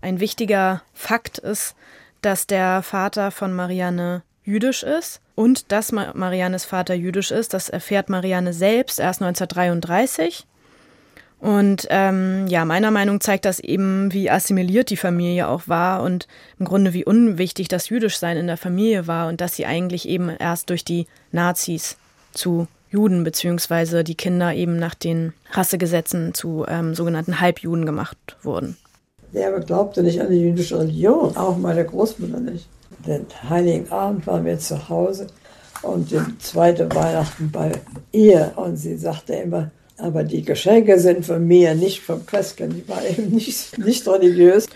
Ein 0.00 0.20
wichtiger 0.20 0.82
Fakt 0.92 1.38
ist, 1.38 1.74
dass 2.22 2.46
der 2.46 2.82
Vater 2.82 3.30
von 3.30 3.52
Marianne 3.52 4.22
jüdisch 4.44 4.82
ist 4.82 5.20
und 5.34 5.72
dass 5.72 5.92
Mariannes 5.92 6.64
Vater 6.64 6.94
jüdisch 6.94 7.30
ist. 7.30 7.54
Das 7.54 7.68
erfährt 7.68 8.08
Marianne 8.08 8.52
selbst 8.52 9.00
erst 9.00 9.20
1933. 9.22 10.46
Und 11.44 11.86
ähm, 11.90 12.46
ja, 12.46 12.64
meiner 12.64 12.90
Meinung 12.90 13.20
zeigt 13.20 13.44
das 13.44 13.60
eben, 13.60 14.14
wie 14.14 14.30
assimiliert 14.30 14.88
die 14.88 14.96
Familie 14.96 15.46
auch 15.46 15.68
war 15.68 16.02
und 16.02 16.26
im 16.58 16.64
Grunde 16.64 16.94
wie 16.94 17.04
unwichtig 17.04 17.68
das 17.68 17.90
Jüdischsein 17.90 18.38
in 18.38 18.46
der 18.46 18.56
Familie 18.56 19.06
war 19.06 19.28
und 19.28 19.42
dass 19.42 19.54
sie 19.54 19.66
eigentlich 19.66 20.08
eben 20.08 20.30
erst 20.30 20.70
durch 20.70 20.86
die 20.86 21.06
Nazis 21.32 21.98
zu 22.32 22.66
Juden 22.88 23.24
beziehungsweise 23.24 24.04
die 24.04 24.14
Kinder 24.14 24.54
eben 24.54 24.78
nach 24.78 24.94
den 24.94 25.34
Rassegesetzen 25.50 26.32
zu 26.32 26.64
ähm, 26.66 26.94
sogenannten 26.94 27.42
Halbjuden 27.42 27.84
gemacht 27.84 28.16
wurden. 28.40 28.78
Der 29.34 29.52
glaubte 29.60 30.02
nicht 30.02 30.22
an 30.22 30.30
die 30.30 30.40
jüdische 30.40 30.78
Religion, 30.78 31.36
auch 31.36 31.58
meine 31.58 31.84
Großmutter 31.84 32.40
nicht. 32.40 32.66
Den 33.06 33.26
Heiligen 33.50 33.92
Abend 33.92 34.26
waren 34.26 34.46
wir 34.46 34.58
zu 34.58 34.88
Hause 34.88 35.26
und 35.82 36.10
den 36.10 36.40
zweiten 36.40 36.90
Weihnachten 36.94 37.50
bei 37.50 37.72
ihr 38.12 38.54
und 38.56 38.78
sie 38.78 38.96
sagte 38.96 39.34
immer, 39.34 39.70
aber 39.98 40.24
die 40.24 40.42
Geschenke 40.42 40.98
sind 40.98 41.24
von 41.24 41.46
mir, 41.46 41.74
nicht 41.74 42.00
vom 42.00 42.26
Christkind. 42.26 42.76
Ich 42.78 42.88
war 42.88 43.04
eben 43.04 43.30
nicht, 43.30 43.78
nicht 43.78 44.06
religiös. 44.08 44.66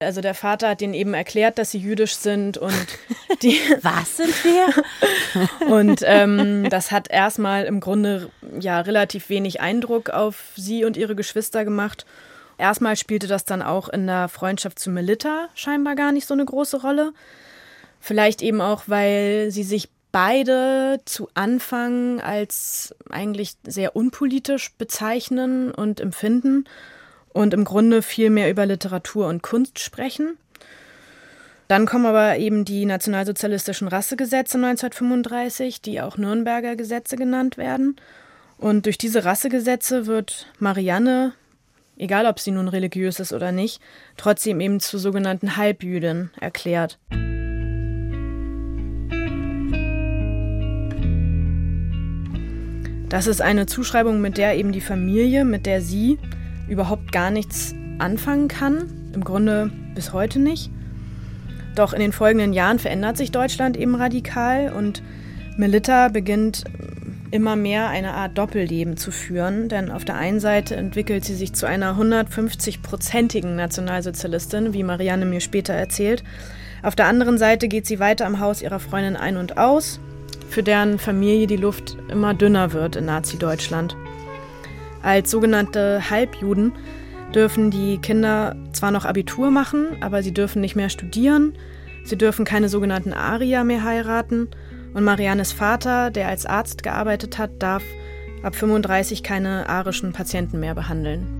Also 0.00 0.20
der 0.20 0.34
Vater 0.34 0.68
hat 0.68 0.80
ihnen 0.80 0.94
eben 0.94 1.12
erklärt, 1.12 1.58
dass 1.58 1.72
sie 1.72 1.78
jüdisch 1.78 2.14
sind 2.14 2.56
und 2.56 2.86
die. 3.42 3.58
Was 3.82 4.16
sind 4.16 4.44
wir? 4.44 5.68
und 5.74 6.02
ähm, 6.04 6.68
das 6.70 6.92
hat 6.92 7.10
erstmal 7.10 7.64
im 7.64 7.80
Grunde 7.80 8.30
ja 8.60 8.80
relativ 8.80 9.28
wenig 9.28 9.60
Eindruck 9.60 10.10
auf 10.10 10.52
sie 10.54 10.84
und 10.84 10.96
ihre 10.96 11.16
Geschwister 11.16 11.64
gemacht. 11.64 12.06
Erstmal 12.58 12.96
spielte 12.96 13.26
das 13.26 13.44
dann 13.44 13.60
auch 13.60 13.88
in 13.88 14.06
der 14.06 14.28
Freundschaft 14.28 14.78
zu 14.78 14.90
Melitta 14.90 15.48
scheinbar 15.54 15.96
gar 15.96 16.12
nicht 16.12 16.26
so 16.26 16.34
eine 16.34 16.44
große 16.44 16.80
Rolle. 16.80 17.12
Vielleicht 18.00 18.40
eben 18.40 18.60
auch, 18.60 18.84
weil 18.86 19.50
sie 19.50 19.64
sich 19.64 19.88
beide 20.12 21.00
zu 21.04 21.28
Anfang 21.34 22.20
als 22.20 22.94
eigentlich 23.10 23.54
sehr 23.64 23.94
unpolitisch 23.96 24.72
bezeichnen 24.76 25.70
und 25.70 26.00
empfinden 26.00 26.64
und 27.32 27.54
im 27.54 27.64
Grunde 27.64 28.02
viel 28.02 28.30
mehr 28.30 28.50
über 28.50 28.66
Literatur 28.66 29.28
und 29.28 29.42
Kunst 29.42 29.78
sprechen. 29.78 30.36
Dann 31.68 31.84
kommen 31.84 32.06
aber 32.06 32.38
eben 32.38 32.64
die 32.64 32.86
nationalsozialistischen 32.86 33.88
Rassegesetze 33.88 34.56
1935, 34.56 35.82
die 35.82 36.00
auch 36.00 36.16
Nürnberger 36.16 36.76
Gesetze 36.76 37.16
genannt 37.16 37.58
werden. 37.58 37.96
Und 38.56 38.86
durch 38.86 38.96
diese 38.96 39.24
Rassegesetze 39.24 40.06
wird 40.06 40.46
Marianne, 40.58 41.34
egal 41.98 42.24
ob 42.24 42.40
sie 42.40 42.52
nun 42.52 42.68
religiös 42.68 43.20
ist 43.20 43.34
oder 43.34 43.52
nicht, 43.52 43.82
trotzdem 44.16 44.60
eben 44.60 44.80
zur 44.80 44.98
sogenannten 44.98 45.56
Halbjüdin 45.58 46.30
erklärt. 46.40 46.98
Das 53.08 53.26
ist 53.26 53.40
eine 53.40 53.66
Zuschreibung, 53.66 54.20
mit 54.20 54.36
der 54.36 54.56
eben 54.56 54.72
die 54.72 54.82
Familie, 54.82 55.44
mit 55.44 55.64
der 55.64 55.80
sie 55.80 56.18
überhaupt 56.68 57.10
gar 57.10 57.30
nichts 57.30 57.74
anfangen 57.98 58.48
kann. 58.48 59.10
Im 59.14 59.24
Grunde 59.24 59.70
bis 59.94 60.12
heute 60.12 60.38
nicht. 60.38 60.70
Doch 61.74 61.92
in 61.92 62.00
den 62.00 62.12
folgenden 62.12 62.52
Jahren 62.52 62.78
verändert 62.78 63.16
sich 63.16 63.30
Deutschland 63.30 63.76
eben 63.76 63.94
radikal 63.94 64.72
und 64.72 65.02
Melitta 65.56 66.08
beginnt 66.08 66.64
immer 67.30 67.56
mehr 67.56 67.88
eine 67.88 68.14
Art 68.14 68.36
Doppelleben 68.36 68.96
zu 68.96 69.10
führen, 69.10 69.68
denn 69.68 69.90
auf 69.90 70.04
der 70.04 70.16
einen 70.16 70.40
Seite 70.40 70.76
entwickelt 70.76 71.24
sie 71.24 71.34
sich 71.34 71.52
zu 71.52 71.66
einer 71.66 71.96
150-prozentigen 71.98 73.54
Nationalsozialistin, 73.54 74.72
wie 74.72 74.82
Marianne 74.82 75.26
mir 75.26 75.40
später 75.40 75.74
erzählt. 75.74 76.24
Auf 76.82 76.94
der 76.94 77.06
anderen 77.06 77.38
Seite 77.38 77.68
geht 77.68 77.86
sie 77.86 77.98
weiter 77.98 78.26
am 78.26 78.40
Haus 78.40 78.62
ihrer 78.62 78.78
Freundin 78.78 79.16
ein 79.16 79.36
und 79.36 79.58
aus, 79.58 80.00
für 80.48 80.62
deren 80.62 80.98
Familie 80.98 81.46
die 81.46 81.56
Luft 81.56 81.96
immer 82.10 82.34
dünner 82.34 82.72
wird 82.72 82.96
in 82.96 83.04
Nazi-Deutschland. 83.04 83.96
Als 85.02 85.30
sogenannte 85.30 86.10
Halbjuden 86.10 86.72
dürfen 87.34 87.70
die 87.70 87.98
Kinder 87.98 88.56
zwar 88.72 88.90
noch 88.90 89.04
Abitur 89.04 89.50
machen, 89.50 89.86
aber 90.00 90.22
sie 90.22 90.32
dürfen 90.32 90.60
nicht 90.60 90.76
mehr 90.76 90.88
studieren, 90.88 91.54
sie 92.04 92.16
dürfen 92.16 92.44
keine 92.44 92.68
sogenannten 92.68 93.12
Arier 93.12 93.64
mehr 93.64 93.84
heiraten 93.84 94.48
und 94.94 95.04
Mariannes 95.04 95.52
Vater, 95.52 96.10
der 96.10 96.28
als 96.28 96.46
Arzt 96.46 96.82
gearbeitet 96.82 97.38
hat, 97.38 97.50
darf 97.62 97.82
ab 98.42 98.54
35 98.54 99.22
keine 99.22 99.68
arischen 99.68 100.12
Patienten 100.12 100.60
mehr 100.60 100.74
behandeln. 100.74 101.37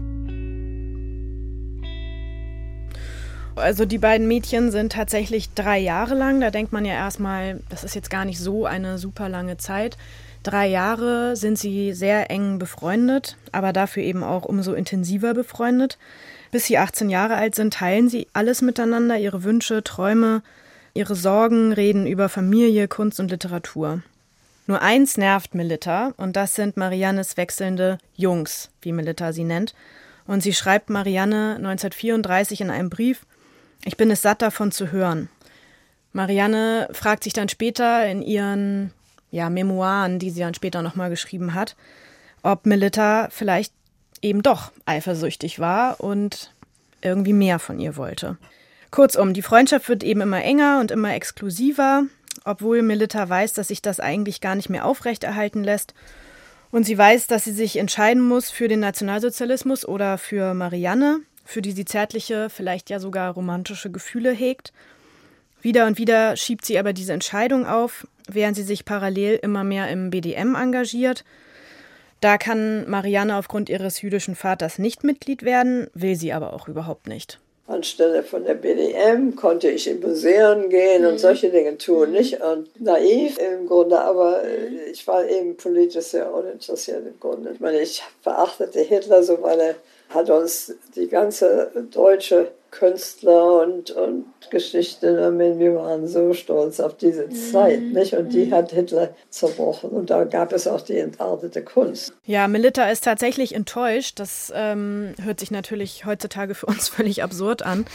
Also 3.58 3.84
die 3.84 3.98
beiden 3.98 4.28
Mädchen 4.28 4.70
sind 4.70 4.92
tatsächlich 4.92 5.52
drei 5.54 5.78
Jahre 5.78 6.14
lang. 6.14 6.40
Da 6.40 6.50
denkt 6.50 6.72
man 6.72 6.84
ja 6.84 6.94
erstmal, 6.94 7.60
das 7.68 7.84
ist 7.84 7.94
jetzt 7.94 8.10
gar 8.10 8.24
nicht 8.24 8.38
so 8.38 8.66
eine 8.66 8.98
super 8.98 9.28
lange 9.28 9.56
Zeit. 9.56 9.96
Drei 10.42 10.66
Jahre 10.66 11.36
sind 11.36 11.58
sie 11.58 11.92
sehr 11.92 12.30
eng 12.30 12.58
befreundet, 12.58 13.36
aber 13.52 13.72
dafür 13.72 14.02
eben 14.02 14.22
auch 14.22 14.44
umso 14.44 14.72
intensiver 14.72 15.34
befreundet. 15.34 15.98
Bis 16.50 16.66
sie 16.66 16.78
18 16.78 17.10
Jahre 17.10 17.34
alt 17.34 17.54
sind, 17.54 17.74
teilen 17.74 18.08
sie 18.08 18.28
alles 18.32 18.62
miteinander, 18.62 19.18
ihre 19.18 19.44
Wünsche, 19.44 19.84
Träume, 19.84 20.42
ihre 20.94 21.14
Sorgen, 21.14 21.72
reden 21.72 22.06
über 22.06 22.28
Familie, 22.28 22.88
Kunst 22.88 23.20
und 23.20 23.30
Literatur. 23.30 24.02
Nur 24.66 24.80
eins 24.80 25.16
nervt 25.16 25.54
Melitta, 25.54 26.12
und 26.16 26.36
das 26.36 26.54
sind 26.54 26.76
Mariannes 26.76 27.36
wechselnde 27.36 27.98
Jungs, 28.14 28.70
wie 28.82 28.92
Melitta 28.92 29.32
sie 29.32 29.44
nennt. 29.44 29.74
Und 30.26 30.42
sie 30.42 30.52
schreibt 30.52 30.90
Marianne 30.90 31.56
1934 31.56 32.60
in 32.60 32.70
einem 32.70 32.90
Brief, 32.90 33.26
ich 33.84 33.96
bin 33.96 34.10
es 34.10 34.22
satt 34.22 34.42
davon 34.42 34.72
zu 34.72 34.92
hören. 34.92 35.28
Marianne 36.12 36.88
fragt 36.92 37.24
sich 37.24 37.32
dann 37.32 37.48
später 37.48 38.06
in 38.06 38.22
ihren 38.22 38.92
ja, 39.30 39.50
Memoiren, 39.50 40.18
die 40.18 40.30
sie 40.30 40.40
dann 40.40 40.54
später 40.54 40.82
nochmal 40.82 41.10
geschrieben 41.10 41.54
hat, 41.54 41.76
ob 42.42 42.66
Melitta 42.66 43.28
vielleicht 43.30 43.72
eben 44.22 44.42
doch 44.42 44.72
eifersüchtig 44.86 45.60
war 45.60 46.00
und 46.00 46.54
irgendwie 47.02 47.32
mehr 47.32 47.58
von 47.58 47.78
ihr 47.78 47.96
wollte. 47.96 48.36
Kurzum, 48.90 49.34
die 49.34 49.42
Freundschaft 49.42 49.88
wird 49.88 50.02
eben 50.02 50.22
immer 50.22 50.42
enger 50.42 50.80
und 50.80 50.90
immer 50.90 51.14
exklusiver, 51.14 52.04
obwohl 52.44 52.82
Melitta 52.82 53.28
weiß, 53.28 53.52
dass 53.52 53.68
sich 53.68 53.82
das 53.82 54.00
eigentlich 54.00 54.40
gar 54.40 54.54
nicht 54.54 54.70
mehr 54.70 54.86
aufrechterhalten 54.86 55.62
lässt. 55.62 55.94
Und 56.70 56.84
sie 56.84 56.98
weiß, 56.98 57.26
dass 57.26 57.44
sie 57.44 57.52
sich 57.52 57.76
entscheiden 57.76 58.26
muss 58.26 58.50
für 58.50 58.68
den 58.68 58.80
Nationalsozialismus 58.80 59.86
oder 59.86 60.18
für 60.18 60.54
Marianne, 60.54 61.20
für 61.48 61.62
die 61.62 61.72
sie 61.72 61.86
zärtliche, 61.86 62.50
vielleicht 62.50 62.90
ja 62.90 63.00
sogar 63.00 63.32
romantische 63.32 63.90
Gefühle 63.90 64.32
hegt. 64.32 64.74
Wieder 65.62 65.86
und 65.86 65.96
wieder 65.96 66.36
schiebt 66.36 66.66
sie 66.66 66.78
aber 66.78 66.92
diese 66.92 67.14
Entscheidung 67.14 67.66
auf, 67.66 68.06
während 68.28 68.54
sie 68.54 68.62
sich 68.62 68.84
parallel 68.84 69.38
immer 69.42 69.64
mehr 69.64 69.88
im 69.88 70.10
BDM 70.10 70.54
engagiert. 70.54 71.24
Da 72.20 72.36
kann 72.36 72.88
Marianne 72.88 73.34
aufgrund 73.36 73.70
ihres 73.70 74.02
jüdischen 74.02 74.34
Vaters 74.34 74.78
nicht 74.78 75.04
Mitglied 75.04 75.42
werden, 75.42 75.88
will 75.94 76.16
sie 76.16 76.34
aber 76.34 76.52
auch 76.52 76.68
überhaupt 76.68 77.08
nicht. 77.08 77.40
Anstelle 77.66 78.22
von 78.22 78.44
der 78.44 78.54
BDM 78.54 79.34
konnte 79.34 79.70
ich 79.70 79.88
in 79.88 80.00
Museen 80.00 80.68
gehen 80.68 81.06
und 81.06 81.14
mhm. 81.14 81.18
solche 81.18 81.48
Dinge 81.48 81.78
tun, 81.78 82.12
nicht? 82.12 82.42
Und 82.42 82.68
naiv 82.78 83.38
im 83.38 83.66
Grunde, 83.66 83.98
aber 83.98 84.42
äh, 84.44 84.90
ich 84.90 85.06
war 85.06 85.26
eben 85.26 85.56
politisch 85.56 86.06
sehr 86.06 86.32
uninteressiert 86.32 87.06
im 87.06 87.18
Grunde. 87.18 87.52
Ich 87.54 87.60
meine, 87.60 87.80
ich 87.80 88.02
verachtete 88.20 88.80
Hitler 88.80 89.22
so, 89.22 89.42
weil 89.42 89.60
er 89.60 89.74
hat 90.08 90.30
uns 90.30 90.74
die 90.96 91.08
ganze 91.08 91.70
deutsche 91.90 92.52
Künstler 92.70 93.62
und, 93.62 93.90
und 93.92 94.26
Geschichten, 94.50 95.38
wir 95.58 95.74
waren 95.74 96.06
so 96.06 96.34
stolz 96.34 96.80
auf 96.80 96.96
diese 96.96 97.26
mhm. 97.26 97.32
Zeit, 97.32 97.80
nicht? 97.80 98.12
Und 98.12 98.32
die 98.32 98.46
mhm. 98.46 98.54
hat 98.54 98.72
Hitler 98.72 99.14
zerbrochen. 99.30 99.90
Und 99.90 100.10
da 100.10 100.24
gab 100.24 100.52
es 100.52 100.66
auch 100.66 100.82
die 100.82 100.98
entartete 100.98 101.62
Kunst. 101.62 102.12
Ja, 102.24 102.46
Melitta 102.46 102.90
ist 102.90 103.04
tatsächlich 103.04 103.54
enttäuscht. 103.54 104.20
Das 104.20 104.52
ähm, 104.54 105.14
hört 105.22 105.40
sich 105.40 105.50
natürlich 105.50 106.04
heutzutage 106.04 106.54
für 106.54 106.66
uns 106.66 106.88
völlig 106.90 107.22
absurd 107.22 107.62
an. 107.62 107.86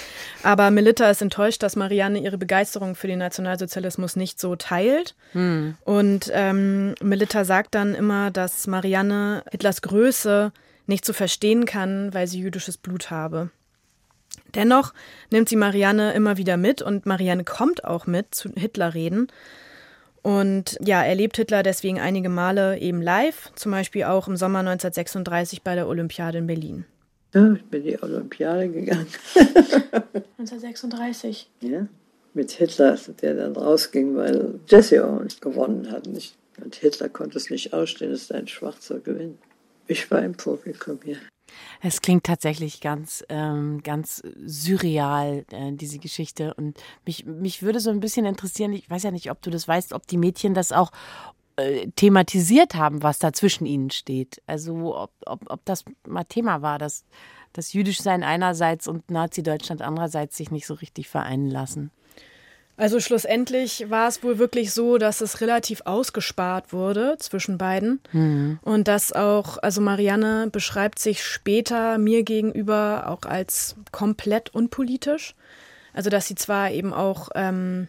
Aber 0.41 0.72
Melitta 0.72 1.10
ist 1.10 1.22
enttäuscht, 1.22 1.62
dass 1.62 1.75
Marianne 1.75 2.20
ihre 2.20 2.39
Begeisterung 2.39 2.96
für 2.96 3.08
den 3.08 3.20
Nationalsozialismus 3.20 4.15
nicht 4.15 4.39
so 4.39 4.55
teilt. 4.55 5.15
Mhm. 5.34 5.75
Und 5.86 6.32
ähm, 6.34 6.96
Melitta 7.01 7.46
sagt 7.46 7.75
dann 7.75 7.93
immer, 7.93 8.32
dass 8.32 8.65
Marianne 8.65 9.43
Hitlers 9.51 9.84
Größe 9.84 10.51
nicht 10.88 11.06
zu 11.06 11.13
verstehen 11.13 11.66
kann, 11.66 12.13
weil 12.13 12.28
sie 12.28 12.40
jüdisches 12.40 12.78
Blut 12.78 13.12
habe. 13.12 13.50
Dennoch 14.56 14.94
nimmt 15.32 15.50
sie 15.50 15.56
Marianne 15.56 16.13
immer 16.13 16.38
wieder 16.38 16.58
mit 16.58 16.82
und 16.82 17.06
Marianne 17.06 17.44
kommt 17.44 17.84
auch 17.84 18.06
mit 18.08 18.34
zu 18.36 18.50
Hitlerreden. 18.56 19.28
Und 20.22 20.78
ja, 20.82 21.04
erlebt 21.04 21.36
Hitler 21.38 21.63
deswegen 21.63 22.00
einige 22.00 22.30
Male 22.30 22.80
eben 22.80 23.02
live, 23.02 23.52
zum 23.56 23.72
Beispiel 23.72 24.06
auch 24.06 24.28
im 24.28 24.38
Sommer 24.38 24.60
1936 24.60 25.63
bei 25.63 25.75
der 25.75 25.88
Olympiade 25.88 26.38
in 26.38 26.48
Berlin. 26.48 26.86
Ja, 27.34 27.52
ich 27.54 27.66
bin 27.66 27.84
die 27.84 28.02
Olympiade 28.02 28.70
gegangen. 28.70 29.08
1936. 30.38 31.50
Ja, 31.62 31.88
mit 32.34 32.52
Hitler, 32.52 32.98
der 33.22 33.34
dann 33.36 33.56
rausging, 33.56 34.16
weil 34.16 34.60
Jesse 34.68 35.06
Owens 35.06 35.42
gewonnen 35.42 35.92
hat. 35.92 36.08
Nicht? 36.08 36.36
Und 36.63 36.75
Hitler 36.75 37.10
konnte 37.10 37.38
es 37.38 37.50
nicht 37.50 37.74
ausstehen, 37.74 38.12
dass 38.12 38.32
ein 38.32 38.48
Schwarzer 38.48 39.00
gewinnt. 39.00 39.40
Ich 39.88 40.10
war 40.12 40.22
im 40.22 40.36
Publikum 40.36 41.00
hier. 41.04 41.18
Es 41.82 42.02
klingt 42.02 42.24
tatsächlich 42.24 42.82
ganz, 42.82 43.24
ähm, 43.30 43.84
ganz 43.84 44.24
surreal, 44.46 45.46
äh, 45.52 45.74
diese 45.74 46.00
Geschichte. 46.00 46.54
Und 46.54 46.80
mich, 47.06 47.25
mich 47.25 47.62
würde 47.62 47.80
so 47.80 47.90
ein 47.90 48.00
bisschen 48.00 48.25
interessieren, 48.25 48.74
ich 48.74 48.90
weiß 48.90 49.04
ja 49.04 49.12
nicht, 49.12 49.30
ob 49.30 49.42
du 49.42 49.50
das 49.50 49.68
weißt, 49.68 49.94
ob 49.94 50.08
die 50.08 50.18
Mädchen 50.18 50.54
das 50.54 50.72
auch 50.72 50.92
äh, 51.58 51.88
thematisiert 51.96 52.75
haben, 52.75 53.04
was 53.04 53.20
da 53.20 53.34
zwischen 53.34 53.66
ihnen 53.66 53.92
steht. 53.92 54.42
Also 54.48 54.96
ob, 54.96 55.12
ob, 55.25 55.42
ob 55.50 55.66
das 55.66 55.84
mal 56.08 56.24
Thema 56.24 56.62
war, 56.62 56.80
dass 56.80 57.06
das 57.52 57.74
Jüdischsein 57.74 58.24
einerseits 58.24 58.88
und 58.88 59.12
Nazi-Deutschland 59.12 59.82
andererseits 59.82 60.38
sich 60.38 60.50
nicht 60.50 60.66
so 60.66 60.74
richtig 60.74 61.10
vereinen 61.10 61.50
lassen. 61.50 61.92
Also 62.75 63.00
schlussendlich 63.00 63.89
war 63.89 64.08
es 64.08 64.24
wohl 64.24 64.39
wirklich 64.39 64.72
so, 64.74 64.98
dass 64.98 65.22
es 65.22 65.42
relativ 65.42 65.82
ausgespart 65.86 66.74
wurde 66.74 67.18
zwischen 67.20 67.60
beiden. 67.60 68.01
Mhm. 68.12 68.60
Und 68.63 68.88
dass 68.88 69.13
auch, 69.13 69.60
also 69.62 69.80
Marianne 69.80 70.50
beschreibt 70.51 70.98
sich 70.98 71.24
später 71.24 72.00
mir 72.00 72.24
gegenüber 72.24 73.06
auch 73.08 73.30
als 73.30 73.75
komplett 73.92 74.53
unpolitisch. 74.56 75.36
Also 75.94 76.10
dass 76.10 76.27
sie 76.27 76.36
zwar 76.36 76.72
eben 76.72 76.94
auch 76.94 77.30
ähm, 77.36 77.88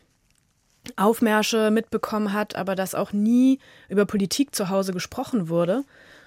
Aufmärsche 0.96 1.70
mitbekommen 1.70 2.34
hat, 2.34 2.54
aber 2.54 2.74
dass 2.74 2.94
auch 2.94 3.14
nie 3.14 3.60
über 3.88 4.04
Politik 4.04 4.54
zu 4.54 4.68
Hause 4.68 4.92
gesprochen 4.92 5.48
wurde. 5.48 5.84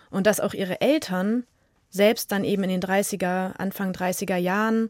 Und 0.09 0.25
dass 0.25 0.39
auch 0.39 0.55
ihre 0.55 0.81
Eltern 0.81 1.43
selbst 1.91 2.31
dann 2.31 2.43
eben 2.43 2.63
in 2.63 2.69
den 2.69 2.81
30er, 2.81 3.53
Anfang 3.57 3.91
30er 3.91 4.37
Jahren 4.37 4.89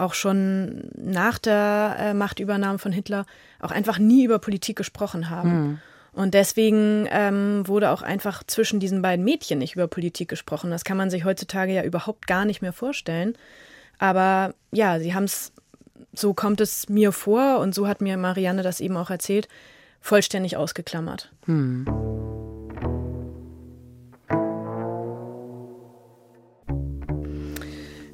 auch 0.00 0.14
schon 0.14 0.90
nach 0.96 1.38
der 1.38 1.96
äh, 1.98 2.14
Machtübernahme 2.14 2.78
von 2.78 2.92
Hitler 2.92 3.26
auch 3.60 3.70
einfach 3.70 3.98
nie 3.98 4.24
über 4.24 4.38
Politik 4.38 4.76
gesprochen 4.76 5.30
haben. 5.30 5.50
Mhm. 5.50 5.78
Und 6.12 6.34
deswegen 6.34 7.06
ähm, 7.10 7.62
wurde 7.66 7.90
auch 7.90 8.02
einfach 8.02 8.42
zwischen 8.44 8.80
diesen 8.80 9.00
beiden 9.00 9.24
Mädchen 9.24 9.58
nicht 9.58 9.74
über 9.74 9.86
Politik 9.86 10.28
gesprochen. 10.28 10.70
Das 10.70 10.84
kann 10.84 10.96
man 10.96 11.10
sich 11.10 11.24
heutzutage 11.24 11.72
ja 11.72 11.84
überhaupt 11.84 12.26
gar 12.26 12.44
nicht 12.44 12.62
mehr 12.62 12.72
vorstellen. 12.72 13.34
Aber 13.98 14.54
ja, 14.72 14.98
sie 14.98 15.14
haben 15.14 15.24
es, 15.24 15.52
so 16.12 16.34
kommt 16.34 16.60
es 16.60 16.88
mir 16.88 17.12
vor 17.12 17.58
und 17.58 17.74
so 17.74 17.86
hat 17.86 18.00
mir 18.00 18.16
Marianne 18.16 18.62
das 18.62 18.80
eben 18.80 18.96
auch 18.96 19.10
erzählt, 19.10 19.48
vollständig 20.00 20.56
ausgeklammert. 20.56 21.30
Hm. 21.44 21.84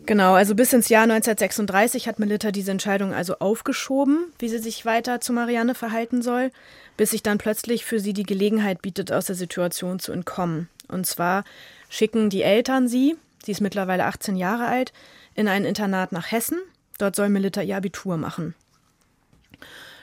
Genau, 0.06 0.34
also 0.34 0.54
bis 0.54 0.72
ins 0.72 0.88
Jahr 0.88 1.02
1936 1.02 2.06
hat 2.06 2.20
Melitta 2.20 2.52
diese 2.52 2.70
Entscheidung 2.70 3.12
also 3.12 3.40
aufgeschoben, 3.40 4.32
wie 4.38 4.48
sie 4.48 4.58
sich 4.58 4.86
weiter 4.86 5.20
zu 5.20 5.32
Marianne 5.32 5.75
verhalten 5.75 6.22
soll, 6.22 6.52
bis 6.96 7.10
sich 7.10 7.25
dann 7.25 7.38
plötzlich 7.38 7.84
für 7.84 7.98
sie 7.98 8.12
die 8.12 8.22
Gelegenheit 8.22 8.82
bietet, 8.82 9.10
aus 9.10 9.26
der 9.26 9.34
Situation 9.34 9.98
zu 9.98 10.12
entkommen. 10.12 10.68
Und 10.86 11.06
zwar 11.06 11.42
schicken 11.88 12.30
die 12.30 12.42
Eltern 12.42 12.86
sie, 12.86 13.16
sie 13.44 13.50
ist 13.50 13.60
mittlerweile 13.60 14.04
18 14.04 14.36
Jahre 14.36 14.66
alt, 14.66 14.92
in 15.34 15.48
ein 15.48 15.64
Internat 15.64 16.12
nach 16.12 16.30
Hessen. 16.30 16.58
Dort 16.98 17.16
soll 17.16 17.28
Melitta 17.28 17.62
ihr 17.62 17.76
Abitur 17.76 18.16
machen. 18.16 18.54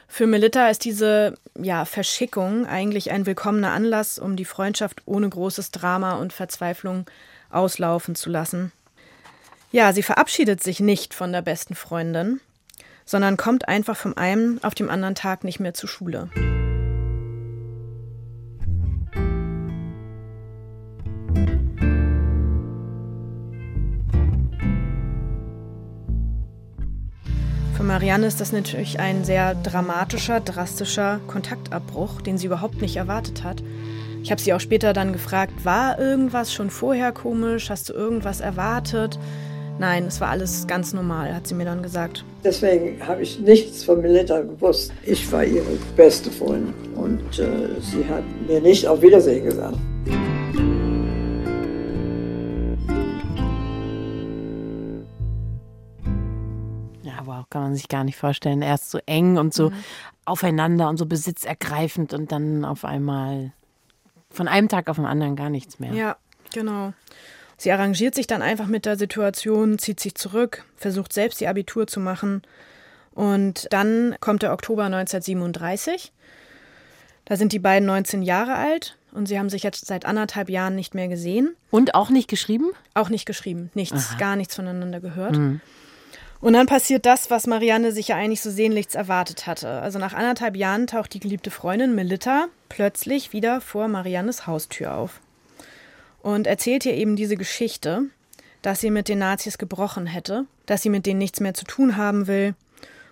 Für 0.09 0.27
Melitta 0.27 0.67
ist 0.67 0.83
diese 0.83 1.35
ja, 1.57 1.85
Verschickung 1.85 2.65
eigentlich 2.65 3.09
ein 3.09 3.25
willkommener 3.25 3.71
Anlass, 3.71 4.19
um 4.19 4.35
die 4.35 4.43
Freundschaft 4.43 5.01
ohne 5.05 5.29
großes 5.29 5.71
Drama 5.71 6.15
und 6.15 6.33
Verzweiflung 6.33 7.05
auslaufen 7.49 8.15
zu 8.15 8.29
lassen. 8.29 8.73
Ja, 9.75 9.91
sie 9.91 10.03
verabschiedet 10.03 10.61
sich 10.61 10.79
nicht 10.81 11.15
von 11.15 11.31
der 11.31 11.41
besten 11.41 11.73
Freundin, 11.73 12.39
sondern 13.05 13.37
kommt 13.37 13.67
einfach 13.67 13.97
vom 13.97 14.15
einen 14.15 14.63
auf 14.63 14.75
dem 14.75 14.87
anderen 14.87 15.15
Tag 15.15 15.43
nicht 15.43 15.59
mehr 15.59 15.73
zur 15.73 15.89
Schule. 15.89 16.29
Für 27.75 27.81
Marianne 27.81 28.27
ist 28.27 28.39
das 28.39 28.51
natürlich 28.51 28.99
ein 28.99 29.25
sehr 29.25 29.55
dramatischer, 29.55 30.39
drastischer 30.39 31.19
Kontaktabbruch, 31.25 32.21
den 32.21 32.37
sie 32.37 32.45
überhaupt 32.45 32.79
nicht 32.79 32.97
erwartet 32.97 33.43
hat. 33.43 33.63
Ich 34.21 34.29
habe 34.29 34.39
sie 34.39 34.53
auch 34.53 34.59
später 34.59 34.93
dann 34.93 35.13
gefragt, 35.13 35.65
war 35.65 35.97
irgendwas 35.97 36.53
schon 36.53 36.69
vorher 36.69 37.11
komisch? 37.11 37.71
Hast 37.71 37.89
du 37.89 37.93
irgendwas 37.93 38.39
erwartet? 38.39 39.17
Nein, 39.79 40.05
es 40.05 40.21
war 40.21 40.29
alles 40.29 40.67
ganz 40.67 40.93
normal, 40.93 41.33
hat 41.33 41.47
sie 41.47 41.55
mir 41.55 41.65
dann 41.65 41.81
gesagt. 41.81 42.23
Deswegen 42.43 43.05
habe 43.05 43.23
ich 43.23 43.39
nichts 43.39 43.83
von 43.83 44.01
Melita 44.01 44.41
gewusst. 44.41 44.93
Ich 45.03 45.29
war 45.31 45.43
ihre 45.43 45.77
beste 45.95 46.29
Freundin 46.29 46.73
und 46.95 47.39
äh, 47.39 47.81
sie 47.81 48.05
hat 48.07 48.23
mir 48.47 48.61
nicht 48.61 48.87
auf 48.87 49.01
Wiedersehen 49.01 49.45
gesagt. 49.45 49.77
Ja, 57.01 57.21
wow, 57.25 57.43
kann 57.49 57.63
man 57.63 57.75
sich 57.75 57.87
gar 57.87 58.03
nicht 58.03 58.17
vorstellen. 58.17 58.61
Erst 58.61 58.91
so 58.91 58.99
eng 59.07 59.37
und 59.37 59.55
so 59.55 59.71
mhm. 59.71 59.75
aufeinander 60.25 60.87
und 60.87 60.97
so 60.97 61.07
besitzergreifend 61.07 62.13
und 62.13 62.31
dann 62.31 62.63
auf 62.63 62.85
einmal 62.85 63.51
von 64.29 64.47
einem 64.47 64.69
Tag 64.69 64.87
auf 64.87 64.97
den 64.97 65.05
anderen 65.05 65.35
gar 65.35 65.49
nichts 65.49 65.79
mehr. 65.79 65.93
Ja, 65.93 66.17
genau. 66.53 66.93
Sie 67.63 67.71
arrangiert 67.71 68.13
sich 68.13 68.27
dann 68.27 68.41
einfach 68.41 68.67
mit 68.67 68.85
der 68.85 68.97
Situation, 68.97 69.79
zieht 69.79 69.97
sich 70.01 70.15
zurück, 70.15 70.65
versucht 70.75 71.13
selbst 71.13 71.39
die 71.39 71.47
Abitur 71.47 71.87
zu 71.87 72.01
machen. 72.01 72.41
Und 73.13 73.67
dann 73.71 74.17
kommt 74.19 74.43
der 74.43 74.51
Oktober 74.51 74.83
1937. 74.83 76.11
Da 77.23 77.37
sind 77.37 77.53
die 77.53 77.59
beiden 77.59 77.85
19 77.85 78.21
Jahre 78.21 78.55
alt 78.55 78.97
und 79.13 79.29
sie 79.29 79.39
haben 79.39 79.47
sich 79.47 79.63
jetzt 79.63 79.85
seit 79.85 80.05
anderthalb 80.05 80.49
Jahren 80.49 80.75
nicht 80.75 80.93
mehr 80.93 81.07
gesehen. 81.07 81.55
Und 81.71 81.95
auch 81.95 82.09
nicht 82.09 82.27
geschrieben? 82.27 82.71
Auch 82.95 83.07
nicht 83.07 83.25
geschrieben. 83.25 83.71
Nichts, 83.75 84.09
Aha. 84.09 84.17
gar 84.17 84.35
nichts 84.35 84.55
voneinander 84.55 84.99
gehört. 84.99 85.37
Mhm. 85.37 85.61
Und 86.41 86.51
dann 86.51 86.67
passiert 86.67 87.05
das, 87.05 87.31
was 87.31 87.47
Marianne 87.47 87.93
sich 87.93 88.09
ja 88.09 88.17
eigentlich 88.17 88.41
so 88.41 88.51
sehnlichst 88.51 88.93
erwartet 88.93 89.47
hatte. 89.47 89.69
Also 89.69 89.99
nach 89.99 90.13
anderthalb 90.13 90.57
Jahren 90.57 90.85
taucht 90.85 91.13
die 91.13 91.21
geliebte 91.21 91.49
Freundin 91.49 91.95
Melitta 91.95 92.47
plötzlich 92.67 93.31
wieder 93.31 93.61
vor 93.61 93.87
Mariannes 93.87 94.47
Haustür 94.47 94.95
auf 94.95 95.21
und 96.23 96.47
erzählt 96.47 96.85
ihr 96.85 96.95
eben 96.95 97.15
diese 97.15 97.35
Geschichte, 97.37 98.05
dass 98.63 98.79
sie 98.79 98.89
mit 98.89 99.09
den 99.09 99.19
Nazis 99.19 99.59
gebrochen 99.59 100.07
hätte, 100.07 100.45
dass 100.65 100.81
sie 100.81 100.89
mit 100.89 101.05
denen 101.05 101.19
nichts 101.19 101.39
mehr 101.41 101.53
zu 101.53 101.65
tun 101.65 101.97
haben 101.97 102.25
will. 102.27 102.55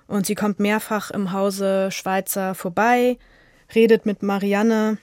Und 0.08 0.26
sie 0.26 0.36
kommt 0.36 0.60
mehrfach 0.60 1.12
im 1.12 1.32
Hause 1.32 1.92
Schweizer 1.92 2.56
vorbei, 2.56 3.18
redet 3.76 4.06
mit 4.06 4.24
Marianne. 4.24 4.98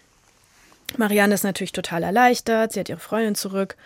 Marianne 0.96 1.34
ist 1.34 1.44
natürlich 1.44 1.72
total 1.72 2.02
erleichtert, 2.02 2.72
sie 2.72 2.80
hat 2.80 2.88
ihre 2.88 2.98
Freundin 2.98 3.34
zurück 3.34 3.76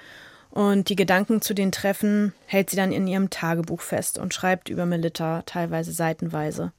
und 0.53 0.89
die 0.89 0.97
Gedanken 0.97 1.43
zu 1.43 1.53
den 1.53 1.73
Treffen 1.73 2.33
hält 2.47 2.71
sie 2.71 2.77
dann 2.77 2.93
in 2.93 3.09
ihrem 3.09 3.31
Tagebuch 3.31 3.81
fest 3.81 4.19
und 4.19 4.35
schreibt 4.35 4.69
über 4.69 4.87
Melitta 4.87 5.43
teilweise 5.47 5.93
seitenweise. 5.93 6.73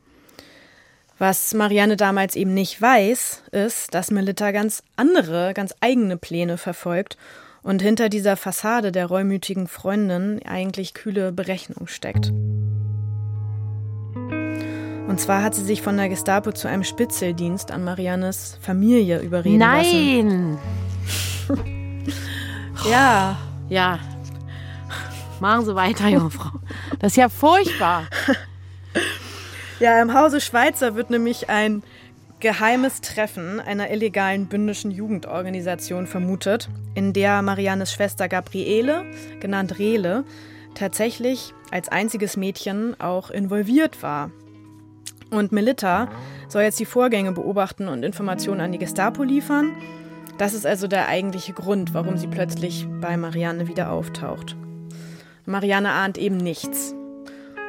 Was 1.19 1.54
Marianne 1.54 1.95
damals 1.95 2.36
eben 2.36 2.54
nicht 2.54 2.82
weiß, 2.82 3.43
ist, 3.52 3.93
dass 3.93 4.12
Melitta 4.12 4.52
ganz 4.52 4.84
andere, 4.95 5.54
ganz 5.54 5.73
eigene 5.80 6.17
Pläne 6.17 6.58
verfolgt 6.58 7.17
und 7.62 7.82
hinter 7.82 8.10
dieser 8.10 8.36
Fassade 8.36 8.91
der 8.91 9.06
reumütigen 9.06 9.67
Freundin 9.67 10.41
eigentlich 10.45 10.93
kühle 10.93 11.32
Berechnung 11.32 11.88
steckt. 11.88 12.32
Und 15.08 15.19
zwar 15.19 15.43
hat 15.43 15.54
sie 15.54 15.63
sich 15.63 15.82
von 15.82 15.97
der 15.97 16.10
Gestapo 16.10 16.52
zu 16.52 16.67
einem 16.67 16.84
Spitzeldienst 16.84 17.71
an 17.71 17.84
Mariannes 17.84 18.58
Familie 18.62 19.19
überreden 19.19 19.60
Nein. 19.60 20.58
lassen. 21.47 21.67
ja. 22.89 23.38
Ja. 23.69 23.99
Machen 25.39 25.65
Sie 25.65 25.76
weiter, 25.76 26.08
junge 26.08 26.32
Frau. 26.32 26.52
Das 26.99 27.13
ist 27.13 27.17
ja 27.17 27.30
furchtbar. 27.30 28.08
Ja, 29.83 30.01
im 30.01 30.13
Hause 30.13 30.39
Schweizer 30.39 30.95
wird 30.95 31.09
nämlich 31.09 31.49
ein 31.49 31.83
geheimes 32.39 33.01
Treffen 33.01 33.59
einer 33.59 33.91
illegalen 33.91 34.47
bündischen 34.47 34.91
Jugendorganisation 34.91 36.07
vermutet, 36.07 36.69
in 36.95 37.11
der 37.11 37.41
Mariannes 37.41 37.91
Schwester 37.91 38.29
Gabriele, 38.29 39.03
genannt 39.41 39.79
Rele, 39.79 40.23
tatsächlich 40.73 41.53
als 41.69 41.89
einziges 41.89 42.37
Mädchen 42.37 42.97
auch 43.01 43.29
involviert 43.29 44.01
war. 44.01 44.31
Und 45.31 45.51
Melitta 45.51 46.07
soll 46.47 46.61
jetzt 46.63 46.79
die 46.79 46.85
Vorgänge 46.85 47.33
beobachten 47.33 47.89
und 47.89 48.03
Informationen 48.05 48.61
an 48.61 48.71
die 48.71 48.79
Gestapo 48.79 49.23
liefern. 49.23 49.75
Das 50.37 50.53
ist 50.53 50.65
also 50.65 50.87
der 50.87 51.09
eigentliche 51.09 51.51
Grund, 51.51 51.93
warum 51.93 52.15
sie 52.15 52.27
plötzlich 52.27 52.87
bei 53.01 53.17
Marianne 53.17 53.67
wieder 53.67 53.91
auftaucht. 53.91 54.55
Marianne 55.45 55.91
ahnt 55.91 56.17
eben 56.17 56.37
nichts. 56.37 56.95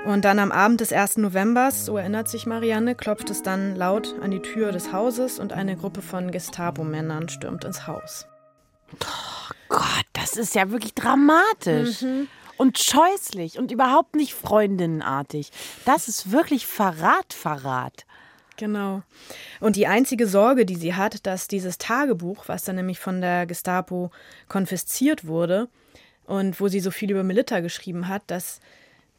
Und 0.04 0.26
dann 0.26 0.38
am 0.38 0.52
Abend 0.52 0.82
des 0.82 0.92
1. 0.92 1.16
Novembers, 1.16 1.86
so 1.86 1.96
erinnert 1.96 2.28
sich 2.28 2.44
Marianne, 2.44 2.94
klopft 2.94 3.30
es 3.30 3.42
dann 3.42 3.74
laut 3.74 4.14
an 4.20 4.30
die 4.30 4.42
Tür 4.42 4.70
des 4.70 4.92
Hauses 4.92 5.38
und 5.38 5.54
eine 5.54 5.76
Gruppe 5.76 6.02
von 6.02 6.30
Gestapo-Männern 6.30 7.30
stürmt 7.30 7.64
ins 7.64 7.86
Haus. 7.86 8.26
Oh 9.00 9.54
Gott, 9.70 10.04
das 10.12 10.36
ist 10.36 10.54
ja 10.54 10.70
wirklich 10.70 10.94
dramatisch. 10.94 12.02
Mhm. 12.02 12.28
Und 12.58 12.78
scheußlich 12.78 13.58
und 13.58 13.72
überhaupt 13.72 14.14
nicht 14.14 14.34
freundinnenartig. 14.34 15.50
Das 15.86 16.06
ist 16.06 16.30
wirklich 16.30 16.66
Verrat, 16.66 17.32
Verrat. 17.32 18.04
Genau. 18.56 19.02
Und 19.58 19.74
die 19.76 19.86
einzige 19.86 20.28
Sorge, 20.28 20.66
die 20.66 20.76
sie 20.76 20.94
hat, 20.94 21.26
dass 21.26 21.48
dieses 21.48 21.78
Tagebuch, 21.78 22.44
was 22.46 22.62
dann 22.62 22.76
nämlich 22.76 23.00
von 23.00 23.20
der 23.20 23.46
Gestapo 23.46 24.10
konfisziert 24.48 25.26
wurde 25.26 25.68
und 26.26 26.60
wo 26.60 26.68
sie 26.68 26.80
so 26.80 26.90
viel 26.90 27.10
über 27.10 27.24
Melitta 27.24 27.60
geschrieben 27.60 28.06
hat, 28.06 28.22
dass 28.26 28.60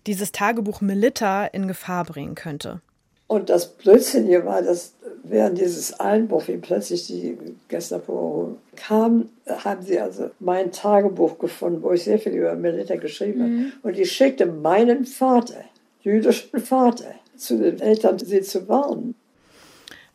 dieses 0.07 0.31
Tagebuch 0.31 0.81
Melitta 0.81 1.45
in 1.45 1.67
Gefahr 1.67 2.05
bringen 2.05 2.35
könnte. 2.35 2.81
Und 3.27 3.49
das 3.49 3.73
Blödsinnige 3.73 4.45
war, 4.45 4.61
dass 4.61 4.93
während 5.23 5.57
dieses 5.57 5.99
Einbruch, 5.99 6.47
wie 6.47 6.57
plötzlich 6.57 7.07
die 7.07 7.37
Gestapo 7.67 8.57
kam, 8.75 9.29
haben 9.47 9.81
sie 9.81 9.99
also 9.99 10.29
mein 10.39 10.71
Tagebuch 10.71 11.39
gefunden, 11.39 11.81
wo 11.81 11.91
ich 11.91 12.03
sehr 12.03 12.19
viel 12.19 12.33
über 12.33 12.55
Melitta 12.55 12.95
geschrieben 12.97 13.41
habe. 13.41 13.51
Mhm. 13.51 13.71
Und 13.81 13.97
die 13.97 14.05
schickte 14.05 14.45
meinen 14.45 15.05
Vater, 15.05 15.63
jüdischen 16.01 16.59
Vater, 16.59 17.15
zu 17.35 17.57
den 17.57 17.79
Eltern, 17.79 18.19
sie 18.19 18.41
zu 18.41 18.67
warnen. 18.67 19.15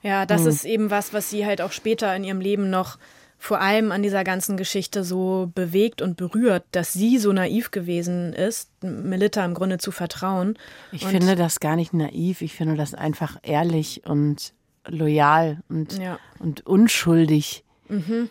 Ja, 0.03 0.25
das 0.25 0.43
mhm. 0.43 0.49
ist 0.49 0.65
eben 0.65 0.91
was, 0.91 1.13
was 1.13 1.31
sie 1.31 1.45
halt 1.45 1.61
auch 1.61 1.73
später 1.73 2.15
in 2.15 2.25
ihrem 2.25 2.41
Leben 2.41 2.71
noch 2.71 2.97
vor 3.41 3.61
allem 3.61 3.91
an 3.91 4.03
dieser 4.03 4.23
ganzen 4.23 4.59
Geschichte 4.59 5.03
so 5.03 5.51
bewegt 5.55 6.03
und 6.03 6.19
berührt, 6.19 6.65
dass 6.73 6.93
sie 6.93 7.17
so 7.17 7.33
naiv 7.33 7.71
gewesen 7.71 8.35
ist, 8.35 8.71
Melitta 8.83 9.43
im 9.47 9.55
Grunde 9.55 9.79
zu 9.79 9.93
vertrauen. 9.93 10.59
Ich 10.93 11.05
und 11.05 11.11
finde 11.11 11.37
das 11.37 11.59
gar 11.59 11.75
nicht 11.75 11.95
naiv, 11.95 12.43
ich 12.43 12.55
finde 12.55 12.77
das 12.77 12.93
einfach 12.93 13.39
ehrlich 13.43 14.03
und 14.05 14.53
loyal 14.87 15.63
und, 15.71 15.99
ja. 15.99 16.19
und 16.39 16.67
unschuldig. 16.67 17.65
Mhm. 17.89 18.29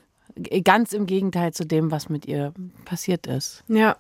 Ganz 0.64 0.94
im 0.94 1.08
Gegenteil 1.08 1.54
zu 1.54 1.66
dem, 1.66 1.90
was 1.90 2.08
mit 2.10 2.28
ihr 2.28 2.54
passiert 2.86 3.26
ist. 3.26 3.64
Ja. 3.68 3.98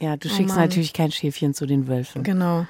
Ja, 0.00 0.16
du 0.16 0.28
oh 0.28 0.32
schickst 0.32 0.56
Mann. 0.56 0.64
natürlich 0.64 0.92
kein 0.92 1.12
Schäfchen 1.12 1.54
zu 1.54 1.66
den 1.66 1.86
Wölfen. 1.86 2.24
Genau. 2.24 2.66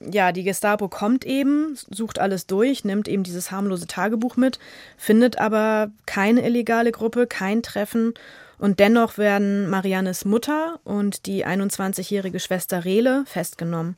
Ja, 0.00 0.32
die 0.32 0.44
Gestapo 0.44 0.88
kommt 0.88 1.26
eben, 1.26 1.76
sucht 1.90 2.18
alles 2.18 2.46
durch, 2.46 2.84
nimmt 2.84 3.06
eben 3.06 3.22
dieses 3.22 3.50
harmlose 3.50 3.86
Tagebuch 3.86 4.36
mit, 4.36 4.58
findet 4.96 5.38
aber 5.38 5.90
keine 6.06 6.44
illegale 6.46 6.90
Gruppe, 6.90 7.26
kein 7.26 7.62
Treffen 7.62 8.14
und 8.58 8.80
dennoch 8.80 9.18
werden 9.18 9.68
Mariannes 9.68 10.24
Mutter 10.24 10.80
und 10.84 11.26
die 11.26 11.46
21-jährige 11.46 12.40
Schwester 12.40 12.84
Rele 12.84 13.24
festgenommen. 13.26 13.96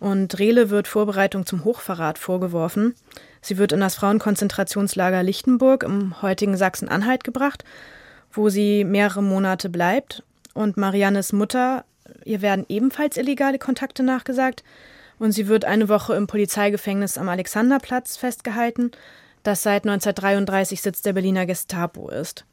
Und 0.00 0.38
Rele 0.38 0.70
wird 0.70 0.88
Vorbereitung 0.88 1.46
zum 1.46 1.64
Hochverrat 1.64 2.18
vorgeworfen. 2.18 2.94
Sie 3.40 3.56
wird 3.56 3.72
in 3.72 3.80
das 3.80 3.94
Frauenkonzentrationslager 3.94 5.22
Lichtenburg 5.22 5.84
im 5.84 6.20
heutigen 6.22 6.56
Sachsen-Anhalt 6.56 7.22
gebracht, 7.22 7.64
wo 8.32 8.48
sie 8.48 8.84
mehrere 8.84 9.22
Monate 9.22 9.68
bleibt. 9.68 10.24
Und 10.54 10.76
Mariannes 10.76 11.32
Mutter, 11.32 11.84
ihr 12.24 12.42
werden 12.42 12.66
ebenfalls 12.68 13.16
illegale 13.16 13.58
Kontakte 13.58 14.02
nachgesagt 14.02 14.64
und 15.18 15.32
sie 15.32 15.48
wird 15.48 15.64
eine 15.64 15.88
Woche 15.88 16.14
im 16.14 16.26
Polizeigefängnis 16.26 17.18
am 17.18 17.28
Alexanderplatz 17.28 18.16
festgehalten, 18.16 18.90
das 19.42 19.62
seit 19.62 19.84
1933 19.86 20.82
Sitz 20.82 21.02
der 21.02 21.12
Berliner 21.12 21.46
Gestapo 21.46 22.08
ist. 22.08 22.44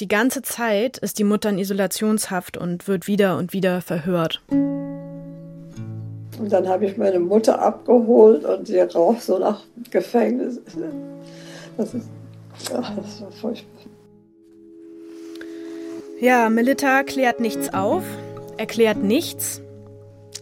Die 0.00 0.08
ganze 0.08 0.42
Zeit 0.42 0.98
ist 0.98 1.18
die 1.18 1.24
Mutter 1.24 1.50
in 1.50 1.58
Isolationshaft 1.58 2.56
und 2.56 2.88
wird 2.88 3.06
wieder 3.06 3.36
und 3.36 3.52
wieder 3.52 3.80
verhört. 3.80 4.42
Und 6.38 6.50
dann 6.50 6.68
habe 6.68 6.86
ich 6.86 6.96
meine 6.96 7.20
Mutter 7.20 7.60
abgeholt 7.60 8.44
und 8.44 8.66
sie 8.66 8.80
rauf 8.80 9.22
so 9.22 9.38
nach 9.38 9.62
Gefängnis. 9.90 10.60
Das 11.76 11.94
ist, 11.94 12.08
ach, 12.74 12.96
das 12.96 13.20
war 13.20 13.30
furchtbar. 13.30 13.70
Ja, 16.20 16.48
Melita 16.50 17.02
klärt 17.04 17.38
nichts 17.38 17.72
auf, 17.72 18.02
erklärt 18.56 19.02
nichts 19.02 19.60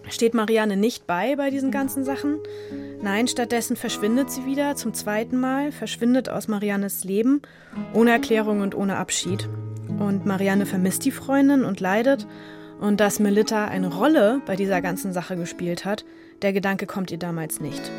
steht 0.08 0.34
Marianne 0.34 0.76
nicht 0.76 1.06
bei 1.06 1.36
bei 1.36 1.50
diesen 1.50 1.70
ganzen 1.70 2.04
Sachen. 2.04 2.38
Nein, 3.02 3.28
stattdessen 3.28 3.76
verschwindet 3.76 4.30
sie 4.30 4.46
wieder 4.46 4.76
zum 4.76 4.94
zweiten 4.94 5.38
Mal, 5.38 5.72
verschwindet 5.72 6.28
aus 6.28 6.48
Mariannes 6.48 7.04
Leben, 7.04 7.42
ohne 7.92 8.10
Erklärung 8.10 8.60
und 8.60 8.74
ohne 8.74 8.96
Abschied. 8.96 9.48
Und 9.98 10.26
Marianne 10.26 10.66
vermisst 10.66 11.04
die 11.04 11.10
Freundin 11.10 11.64
und 11.64 11.80
leidet. 11.80 12.26
Und 12.80 12.98
dass 13.00 13.20
Melita 13.20 13.66
eine 13.66 13.94
Rolle 13.94 14.40
bei 14.44 14.56
dieser 14.56 14.80
ganzen 14.80 15.12
Sache 15.12 15.36
gespielt 15.36 15.84
hat, 15.84 16.04
der 16.42 16.52
Gedanke 16.52 16.86
kommt 16.86 17.10
ihr 17.12 17.18
damals 17.18 17.60
nicht. 17.60 17.90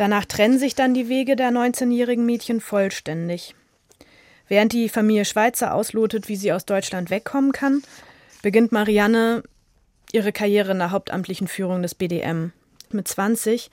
Danach 0.00 0.24
trennen 0.24 0.58
sich 0.58 0.74
dann 0.74 0.94
die 0.94 1.10
Wege 1.10 1.36
der 1.36 1.50
19-jährigen 1.50 2.24
Mädchen 2.24 2.62
vollständig. 2.62 3.54
Während 4.50 4.72
die 4.72 4.88
Familie 4.88 5.24
Schweizer 5.24 5.72
auslotet, 5.72 6.28
wie 6.28 6.34
sie 6.34 6.52
aus 6.52 6.66
Deutschland 6.66 7.08
wegkommen 7.08 7.52
kann, 7.52 7.84
beginnt 8.42 8.72
Marianne 8.72 9.44
ihre 10.10 10.32
Karriere 10.32 10.72
in 10.72 10.78
der 10.80 10.90
hauptamtlichen 10.90 11.46
Führung 11.46 11.82
des 11.82 11.94
BDM. 11.94 12.50
Mit 12.90 13.06
20 13.06 13.70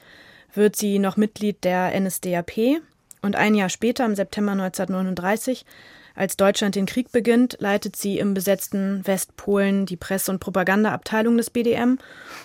wird 0.54 0.76
sie 0.76 1.00
noch 1.00 1.18
Mitglied 1.18 1.64
der 1.64 2.00
NSDAP 2.00 2.80
und 3.24 3.36
ein 3.36 3.56
Jahr 3.56 3.70
später, 3.70 4.06
im 4.06 4.14
September 4.14 4.52
1939, 4.52 5.66
als 6.14 6.38
Deutschland 6.38 6.76
den 6.76 6.86
Krieg 6.86 7.12
beginnt, 7.12 7.58
leitet 7.60 7.96
sie 7.96 8.20
im 8.20 8.36
besetzten 8.36 9.02
Westpolen 9.08 9.88
die 9.88 9.98
Presse- 9.98 10.32
und 10.32 10.38
Propagandaabteilung 10.38 11.38
des 11.38 11.50
BDM. 11.50 11.98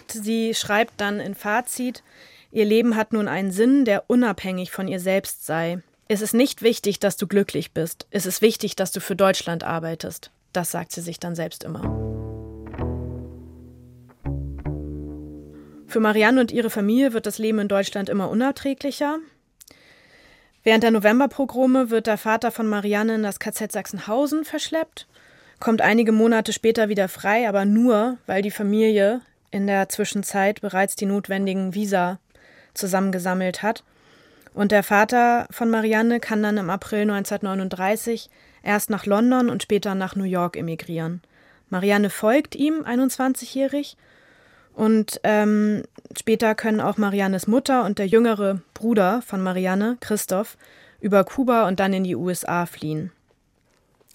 Sie 0.09 0.55
schreibt 0.55 0.95
dann 1.03 1.21
in 1.21 1.35
Fazit, 1.35 2.03
ihr 2.51 2.65
Leben 2.65 2.97
hat 2.97 3.13
nun 3.13 3.29
einen 3.29 3.53
Sinn, 3.53 3.85
der 3.85 4.09
unabhängig 4.09 4.71
von 4.71 4.89
ihr 4.89 5.01
selbst 5.01 5.45
sei. 5.45 5.83
Es 6.13 6.21
ist 6.21 6.35
nicht 6.35 6.61
wichtig, 6.61 7.01
dass 7.01 7.17
du 7.17 7.27
glücklich 7.27 7.73
bist. 7.73 8.07
Es 8.11 8.27
ist 8.27 8.43
wichtig, 8.43 8.77
dass 8.77 8.93
du 8.93 9.01
für 9.01 9.17
Deutschland 9.17 9.65
arbeitest. 9.65 10.31
Das 10.53 10.71
sagt 10.71 10.93
sie 10.93 11.01
sich 11.01 11.19
dann 11.19 11.35
selbst 11.35 11.65
immer. 11.65 11.81
Für 15.87 16.01
Marianne 16.01 16.43
und 16.43 16.53
ihre 16.53 16.69
Familie 16.69 17.15
wird 17.15 17.25
das 17.25 17.39
Leben 17.39 17.61
in 17.61 17.69
Deutschland 17.69 18.11
immer 18.11 18.29
unerträglicher. 18.29 19.21
Während 20.63 20.83
der 20.85 20.91
Novemberpogrome 20.91 21.89
wird 21.89 22.07
der 22.07 22.19
Vater 22.19 22.51
von 22.51 22.67
Marianne 22.67 23.15
in 23.15 23.23
das 23.23 23.41
KZ 23.41 23.73
Sachsenhausen 23.73 24.45
verschleppt, 24.45 25.07
kommt 25.61 25.81
einige 25.81 26.13
Monate 26.13 26.53
später 26.53 26.91
wieder 26.91 27.09
frei, 27.09 27.49
aber 27.49 27.65
nur, 27.65 28.19
weil 28.27 28.43
die 28.43 28.51
Familie 28.51 29.23
in 29.51 29.67
der 29.67 29.89
Zwischenzeit 29.89 30.61
bereits 30.61 30.95
die 30.95 31.07
notwendigen 31.07 31.75
Visa 31.75 32.19
zusammengesammelt 32.75 33.63
hat 33.63 33.83
und 34.55 34.73
der 34.73 34.83
Vater 34.83 35.47
von 35.51 35.71
Marianne 35.71 36.21
kann 36.21 36.43
dann 36.43 36.59
im 36.59 36.71
April 36.71 37.03
1939 37.03 38.29
erst 38.63 38.91
nach 38.91 39.07
London 39.07 39.49
und 39.49 39.63
später 39.63 39.95
nach 39.95 40.15
New 40.15 40.25
York 40.25 40.57
emigrieren. 40.57 41.23
Marianne 41.71 42.11
folgt 42.11 42.55
ihm, 42.55 42.85
21-jährig, 42.85 43.97
und 44.75 45.21
ähm, 45.23 45.83
später 46.17 46.55
können 46.55 46.81
auch 46.81 46.97
Mariannes 46.97 47.47
Mutter 47.47 47.85
und 47.85 47.99
der 47.99 48.07
jüngere 48.07 48.61
Bruder 48.75 49.23
von 49.23 49.43
Marianne, 49.43 49.97
Christoph, 50.01 50.57
über 51.01 51.25
Kuba 51.25 51.67
und 51.69 51.81
dann 51.81 51.93
in 51.93 52.05
die 52.05 52.17
USA 52.17 52.67
fliehen. 52.67 53.13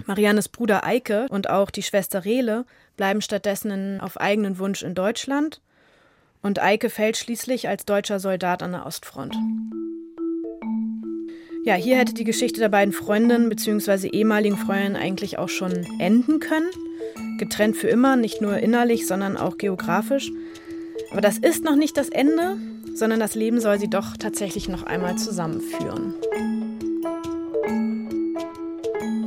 Mariannes 0.06 0.50
Bruder 0.50 0.84
Eike 0.84 1.28
und 1.30 1.50
auch 1.50 1.69
die 1.69 1.84
Schwester 1.84 2.26
Rele 2.26 2.65
bleiben 2.95 3.21
stattdessen 3.21 3.71
in, 3.71 4.02
auf 4.02 4.19
eigenen 4.19 4.60
Wunsch 4.60 4.84
in 4.84 4.95
Deutschland 4.95 5.62
und 6.41 6.60
Eike 6.60 6.89
fällt 6.89 7.17
schließlich 7.17 7.67
als 7.67 7.86
deutscher 7.86 8.19
Soldat 8.19 8.62
an 8.63 8.71
der 8.71 8.86
Ostfront. 8.86 9.36
Ja, 11.67 11.75
hier 11.75 11.97
hätte 11.97 12.13
die 12.13 12.23
Geschichte 12.23 12.62
der 12.62 12.69
beiden 12.69 12.93
Freundinnen 12.93 13.49
bzw. 13.49 14.08
ehemaligen 14.08 14.56
Freundinnen 14.56 14.95
eigentlich 14.95 15.38
auch 15.38 15.49
schon 15.49 15.73
enden 15.99 16.39
können. 16.39 16.69
Getrennt 17.39 17.75
für 17.75 17.89
immer, 17.89 18.15
nicht 18.15 18.39
nur 18.39 18.56
innerlich, 18.56 19.06
sondern 19.06 19.36
auch 19.36 19.58
geografisch. 19.58 20.32
Aber 21.12 21.19
das 21.19 21.38
ist 21.38 21.65
noch 21.65 21.75
nicht 21.75 21.97
das 21.97 22.08
Ende, 22.08 22.56
sondern 22.95 23.19
das 23.19 23.36
Leben 23.36 23.60
soll 23.60 23.82
sie 23.82 23.89
doch 23.89 24.15
tatsächlich 24.15 24.69
noch 24.69 24.84
einmal 24.84 25.17
zusammenführen. 25.17 26.13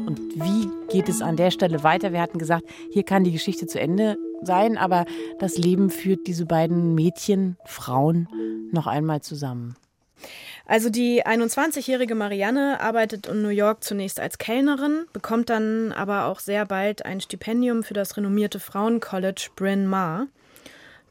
Und 0.06 0.18
wie 0.34 0.70
geht 0.90 1.10
es 1.10 1.20
an 1.20 1.36
der 1.36 1.50
Stelle 1.50 1.84
weiter? 1.84 2.14
Wir 2.14 2.22
hatten 2.22 2.38
gesagt, 2.38 2.64
hier 2.90 3.02
kann 3.02 3.22
die 3.22 3.32
Geschichte 3.32 3.66
zu 3.66 3.78
Ende 3.78 4.16
sein, 4.40 4.78
aber 4.78 5.04
das 5.40 5.58
Leben 5.58 5.90
führt 5.90 6.26
diese 6.26 6.46
beiden 6.46 6.94
Mädchen, 6.94 7.58
Frauen 7.66 8.28
noch 8.72 8.86
einmal 8.86 9.20
zusammen. 9.20 9.76
Also 10.70 10.88
die 10.88 11.26
21-jährige 11.26 12.14
Marianne 12.14 12.80
arbeitet 12.80 13.26
in 13.26 13.42
New 13.42 13.48
York 13.48 13.82
zunächst 13.82 14.20
als 14.20 14.38
Kellnerin, 14.38 15.06
bekommt 15.12 15.50
dann 15.50 15.90
aber 15.90 16.26
auch 16.26 16.38
sehr 16.38 16.64
bald 16.64 17.04
ein 17.04 17.20
Stipendium 17.20 17.82
für 17.82 17.92
das 17.92 18.16
renommierte 18.16 18.60
Frauencollege 18.60 19.48
Bryn 19.56 19.88
Mawr. 19.88 20.28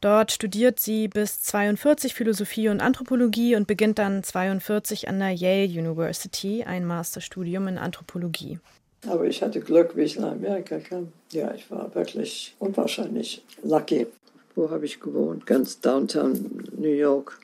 Dort 0.00 0.32
studiert 0.32 0.80
sie 0.80 1.08
bis 1.08 1.42
42 1.42 2.14
Philosophie 2.14 2.70
und 2.70 2.80
Anthropologie 2.80 3.54
und 3.54 3.66
beginnt 3.66 3.98
dann 3.98 4.22
42 4.22 5.08
an 5.08 5.18
der 5.18 5.32
Yale 5.32 5.68
University 5.68 6.64
ein 6.64 6.86
Masterstudium 6.86 7.68
in 7.68 7.76
Anthropologie. 7.76 8.60
Aber 9.06 9.26
ich 9.26 9.42
hatte 9.42 9.60
Glück, 9.60 9.94
wie 9.94 10.04
ich 10.04 10.18
nach 10.18 10.32
Amerika 10.32 10.78
kam. 10.78 11.12
Ja, 11.32 11.52
ich 11.52 11.70
war 11.70 11.94
wirklich 11.94 12.56
unwahrscheinlich 12.60 13.44
lucky. 13.62 14.06
Wo 14.54 14.70
habe 14.70 14.86
ich 14.86 15.00
gewohnt? 15.00 15.44
Ganz 15.44 15.80
downtown 15.80 16.66
New 16.78 16.88
York 16.88 17.38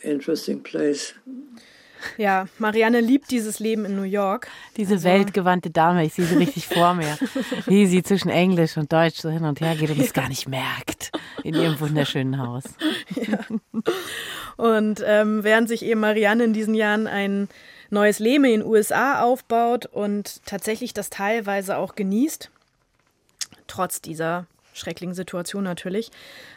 interesting 0.00 0.62
place. 0.62 1.14
Ja, 2.16 2.46
Marianne 2.58 3.00
liebt 3.00 3.30
dieses 3.30 3.58
Leben 3.58 3.84
in 3.84 3.96
New 3.96 4.02
York. 4.02 4.48
Diese 4.76 4.94
also. 4.94 5.08
weltgewandte 5.08 5.70
Dame, 5.70 6.04
ich 6.04 6.14
sehe 6.14 6.26
sie 6.26 6.36
richtig 6.36 6.68
vor 6.68 6.94
mir, 6.94 7.18
wie 7.66 7.86
sie 7.86 8.02
zwischen 8.02 8.28
Englisch 8.28 8.76
und 8.76 8.92
Deutsch 8.92 9.20
so 9.20 9.30
hin 9.30 9.44
und 9.44 9.60
her 9.60 9.74
geht 9.76 9.90
und 9.90 10.00
es 10.00 10.12
gar 10.12 10.28
nicht 10.28 10.48
merkt 10.48 11.10
in 11.42 11.54
ihrem 11.54 11.78
wunderschönen 11.80 12.38
Haus. 12.38 12.64
Ja. 13.16 13.38
Und 14.56 15.02
ähm, 15.06 15.44
während 15.44 15.68
sich 15.68 15.84
eben 15.84 16.00
Marianne 16.00 16.44
in 16.44 16.52
diesen 16.52 16.74
Jahren 16.74 17.06
ein 17.06 17.48
neues 17.90 18.18
Leben 18.18 18.44
in 18.44 18.60
den 18.60 18.64
USA 18.64 19.22
aufbaut 19.22 19.86
und 19.86 20.44
tatsächlich 20.44 20.92
das 20.92 21.10
teilweise 21.10 21.76
auch 21.76 21.94
genießt, 21.94 22.50
trotz 23.66 24.00
dieser 24.00 24.46
schrecklichen 24.74 25.14
Situation 25.14 25.64
natürlich, 25.64 26.10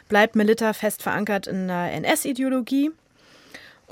bleibt 0.08 0.36
Melita 0.36 0.72
fest 0.72 1.02
verankert 1.02 1.46
in 1.46 1.68
der 1.68 1.92
NS-Ideologie 1.92 2.90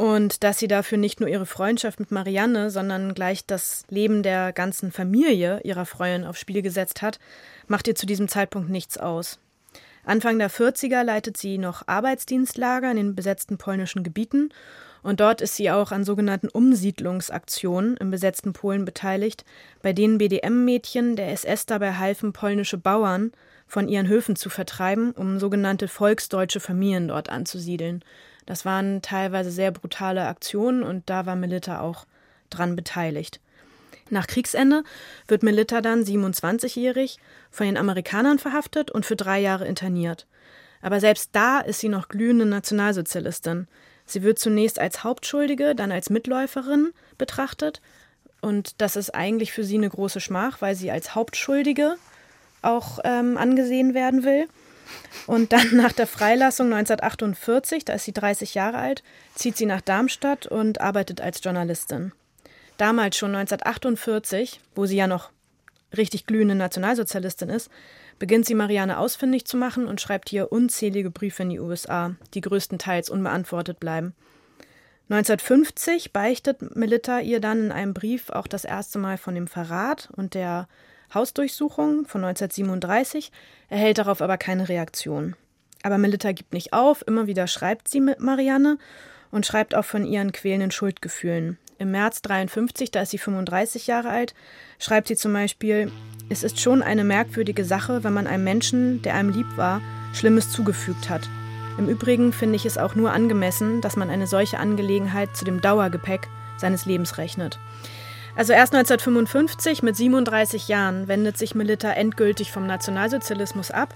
und 0.01 0.45
dass 0.45 0.59
sie 0.59 0.67
dafür 0.67 0.97
nicht 0.97 1.21
nur 1.21 1.29
ihre 1.29 1.45
Freundschaft 1.45 2.01
mit 2.01 2.11
Marianne, 2.11 2.71
sondern 2.71 3.13
gleich 3.13 3.45
das 3.45 3.85
Leben 3.91 4.23
der 4.23 4.51
ganzen 4.55 4.93
Familie 4.93 5.61
ihrer 5.63 5.85
Freundin 5.85 6.25
aufs 6.25 6.41
Spiel 6.41 6.63
gesetzt 6.63 7.03
hat, 7.03 7.19
macht 7.67 7.87
ihr 7.87 7.95
zu 7.95 8.07
diesem 8.07 8.27
Zeitpunkt 8.27 8.71
nichts 8.71 8.97
aus. 8.97 9.39
Anfang 10.03 10.39
der 10.39 10.51
40er 10.51 11.03
leitet 11.03 11.37
sie 11.37 11.59
noch 11.59 11.87
Arbeitsdienstlager 11.87 12.91
in 12.91 12.97
den 12.97 13.15
besetzten 13.15 13.59
polnischen 13.59 14.03
Gebieten 14.03 14.49
und 15.03 15.21
dort 15.21 15.43
ist 15.43 15.57
sie 15.57 15.71
auch 15.71 15.93
an 15.93 16.05
sogenannten 16.05 16.49
Umsiedlungsaktionen 16.49 17.99
im 17.99 18.11
besetzten 18.11 18.55
Polen 18.55 18.87
beteiligt, 18.87 19.45
bei 19.83 19.93
denen 19.93 20.17
BDM-Mädchen 20.17 21.15
der 21.15 21.31
SS 21.31 21.67
dabei 21.67 21.97
halfen, 21.97 22.33
polnische 22.33 22.79
Bauern 22.79 23.33
von 23.67 23.87
ihren 23.87 24.09
Höfen 24.09 24.35
zu 24.35 24.49
vertreiben, 24.49 25.13
um 25.13 25.39
sogenannte 25.39 25.89
volksdeutsche 25.89 26.61
Familien 26.61 27.09
dort 27.09 27.29
anzusiedeln. 27.29 28.03
Das 28.51 28.65
waren 28.65 29.01
teilweise 29.01 29.53
sehr 29.53 29.71
brutale 29.71 30.27
Aktionen 30.27 30.83
und 30.83 31.09
da 31.09 31.25
war 31.25 31.37
Melita 31.37 31.79
auch 31.83 32.05
dran 32.51 32.75
beteiligt. 32.75 33.39
Nach 34.09 34.27
Kriegsende 34.27 34.83
wird 35.29 35.45
Melitta 35.45 35.81
dann 35.81 36.03
27-jährig 36.03 37.19
von 37.53 37.67
den 37.67 37.77
Amerikanern 37.77 38.41
verhaftet 38.41 38.91
und 38.91 39.07
für 39.07 39.15
drei 39.15 39.39
Jahre 39.39 39.69
interniert. 39.69 40.27
Aber 40.83 40.99
selbst 40.99 41.31
da 41.31 41.61
ist 41.61 41.79
sie 41.79 41.89
noch 41.89 42.09
glühende 42.09 42.45
Nationalsozialistin. 42.45 43.69
Sie 44.05 44.25
wird 44.25 44.41
zunächst 44.41 44.81
als 44.81 45.05
Hauptschuldige, 45.05 45.77
dann 45.77 45.93
als 45.93 46.11
Mitläuferin 46.11 46.91
betrachtet. 47.19 47.81
Und 48.41 48.81
das 48.81 48.97
ist 48.97 49.15
eigentlich 49.15 49.53
für 49.53 49.63
sie 49.63 49.77
eine 49.77 49.91
große 49.91 50.21
Schmach, 50.21 50.61
weil 50.61 50.75
sie 50.75 50.91
als 50.91 51.15
Hauptschuldige 51.15 51.95
auch 52.63 52.99
ähm, 53.05 53.39
angesehen 53.39 53.95
werden 53.95 54.25
will. 54.25 54.49
Und 55.27 55.53
dann 55.53 55.69
nach 55.77 55.93
der 55.93 56.07
Freilassung 56.07 56.67
1948, 56.73 57.85
da 57.85 57.95
ist 57.95 58.05
sie 58.05 58.13
30 58.13 58.55
Jahre 58.55 58.79
alt, 58.79 59.03
zieht 59.35 59.57
sie 59.57 59.67
nach 59.67 59.81
Darmstadt 59.81 60.47
und 60.47 60.81
arbeitet 60.81 61.21
als 61.21 61.43
Journalistin. 61.43 62.13
Damals 62.77 63.17
schon 63.17 63.35
1948, 63.35 64.61
wo 64.75 64.87
sie 64.87 64.97
ja 64.97 65.07
noch 65.07 65.31
richtig 65.97 66.27
glühende 66.27 66.55
Nationalsozialistin 66.55 67.51
ist, 67.51 67.71
beginnt 68.19 68.47
sie 68.47 68.55
Marianne 68.55 68.99
ausfindig 68.99 69.45
zu 69.47 69.57
machen 69.57 69.87
und 69.87 70.01
schreibt 70.01 70.33
ihr 70.33 70.53
unzählige 70.53 71.11
Briefe 71.11 71.43
in 71.43 71.51
die 71.51 71.61
USA, 71.61 72.15
die 72.35 72.41
größtenteils 72.41 73.11
unbeantwortet 73.11 73.81
bleiben. 73.81 74.15
1950 75.09 76.13
beichtet 76.13 76.77
Melitta 76.77 77.19
ihr 77.19 77.41
dann 77.41 77.65
in 77.65 77.73
einem 77.73 77.95
Brief 77.95 78.31
auch 78.31 78.47
das 78.47 78.65
erste 78.65 78.99
Mal 78.99 79.19
von 79.19 79.35
dem 79.35 79.49
Verrat 79.49 80.09
und 80.15 80.35
der 80.35 80.69
Hausdurchsuchung 81.15 82.07
von 82.07 82.25
1937, 82.25 83.33
erhält 83.69 83.99
darauf 83.99 84.23
aber 84.23 84.39
keine 84.39 84.69
Reaktion. 84.69 85.37
Aber 85.83 85.99
Melitta 85.99 86.33
gibt 86.33 86.53
nicht 86.53 86.73
auf, 86.73 87.07
immer 87.07 87.27
wieder 87.27 87.47
schreibt 87.47 87.89
sie 87.89 88.01
mit 88.01 88.21
Marianne 88.21 88.79
und 89.31 89.47
schreibt 89.47 89.75
auch 89.75 89.85
von 89.85 90.05
ihren 90.05 90.33
quälenden 90.33 90.71
Schuldgefühlen. 90.71 91.59
Im 91.79 91.93
März 91.93 92.21
53, 92.23 92.91
da 92.91 93.03
ist 93.03 93.11
sie 93.11 93.19
35 93.19 93.87
Jahre 93.87 94.11
alt, 94.11 94.35
schreibt 94.79 95.09
sie 95.09 95.17
zum 95.17 95.33
Beispiel, 95.33 95.91
es 96.29 96.43
ist 96.43 96.61
schon 96.61 96.83
eine 96.83 97.05
merkwürdige 97.05 97.65
Sache, 97.65 98.05
wenn 98.05 98.13
man 98.13 98.27
einem 98.27 98.45
Menschen, 98.45 99.01
der 99.03 99.15
einem 99.15 99.31
lieb 99.31 99.47
war, 99.57 99.81
Schlimmes 100.13 100.51
zugefügt 100.51 101.09
hat. 101.09 101.29
Im 101.79 101.89
Übrigen 101.89 102.35
finde 102.35 102.57
ich 102.57 102.67
es 102.67 102.77
auch 102.77 102.95
nur 102.95 103.13
angemessen, 103.13 103.81
dass 103.81 103.97
man 103.97 104.11
eine 104.11 104.27
solche 104.27 104.59
Angelegenheit 104.59 105.35
zu 105.35 105.47
dem 105.47 105.63
Dauergepäck 105.63 106.29
seines 106.59 106.85
Lebens 106.85 107.17
rechnet. 107.17 107.59
Also 108.37 108.53
erst 108.53 108.75
1955 108.75 109.83
mit 109.83 109.97
37 109.97 110.69
Jahren 110.69 111.09
wendet 111.09 111.37
sich 111.37 111.55
Melitta 111.55 111.91
endgültig 111.91 112.53
vom 112.53 112.67
Nationalsozialismus 112.67 113.71
ab. 113.71 113.95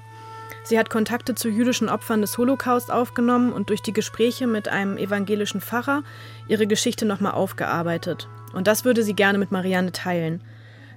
Sie 0.64 0.78
hat 0.78 0.88
Kontakte 0.88 1.34
zu 1.34 1.48
jüdischen 1.48 1.88
Opfern 1.88 2.22
des 2.22 2.38
Holocaust 2.38 2.90
aufgenommen 2.90 3.52
und 3.52 3.68
durch 3.68 3.82
die 3.82 3.92
Gespräche 3.92 4.46
mit 4.46 4.68
einem 4.68 4.96
evangelischen 4.96 5.60
Pfarrer 5.60 6.02
ihre 6.48 6.66
Geschichte 6.66 7.04
nochmal 7.04 7.32
aufgearbeitet. 7.32 8.28
Und 8.54 8.66
das 8.66 8.84
würde 8.84 9.02
sie 9.02 9.14
gerne 9.14 9.38
mit 9.38 9.52
Marianne 9.52 9.92
teilen. 9.92 10.42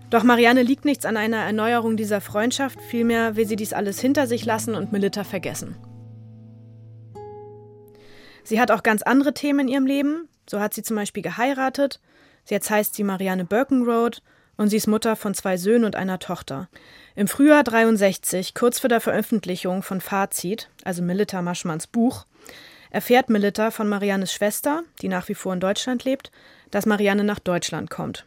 Doch 0.10 0.24
Marianne 0.24 0.62
liegt 0.62 0.86
nichts 0.86 1.06
an 1.06 1.18
einer 1.18 1.38
Erneuerung 1.38 1.98
dieser 1.98 2.22
Freundschaft, 2.22 2.82
vielmehr 2.82 3.36
will 3.36 3.46
sie 3.46 3.58
dies 3.58 3.74
alles 3.74 4.00
hinter 4.00 4.26
sich 4.26 4.46
lassen 4.46 4.74
und 4.74 4.94
Melitta 4.94 5.26
vergessen. 5.26 5.76
Sie 8.46 8.62
hat 8.62 8.72
auch 8.72 8.84
ganz 8.84 9.02
andere 9.02 9.34
Themen 9.34 9.60
in 9.60 9.68
ihrem 9.68 9.86
Leben. 9.86 10.30
So 10.50 10.62
hat 10.62 10.74
sie 10.74 10.82
zum 10.82 10.96
Beispiel 10.96 11.22
geheiratet, 11.22 12.00
Jetzt 12.48 12.70
heißt 12.70 12.96
sie 12.96 13.04
Marianne 13.04 13.46
Birkenroad 13.46 14.22
und 14.56 14.70
sie 14.70 14.78
ist 14.78 14.88
Mutter 14.88 15.16
von 15.16 15.34
zwei 15.34 15.58
Söhnen 15.58 15.86
und 15.86 15.96
einer 15.96 16.20
Tochter. 16.20 16.70
Im 17.16 17.28
Frühjahr 17.28 17.64
63, 17.64 18.54
kurz 18.54 18.80
vor 18.80 18.90
der 18.90 19.02
Veröffentlichung 19.02 19.84
von 19.84 20.02
Fazit, 20.02 20.70
also 20.84 21.02
Melita 21.02 21.42
Maschmanns 21.42 21.88
Buch, 21.88 22.26
erfährt 22.90 23.30
Melita 23.30 23.72
von 23.72 23.90
Mariannes 23.90 24.32
Schwester, 24.32 24.84
die 25.02 25.10
nach 25.10 25.28
wie 25.30 25.36
vor 25.36 25.54
in 25.54 25.60
Deutschland 25.60 26.04
lebt, 26.06 26.32
dass 26.72 26.86
Marianne 26.86 27.24
nach 27.24 27.40
Deutschland 27.40 27.90
kommt. 27.90 28.26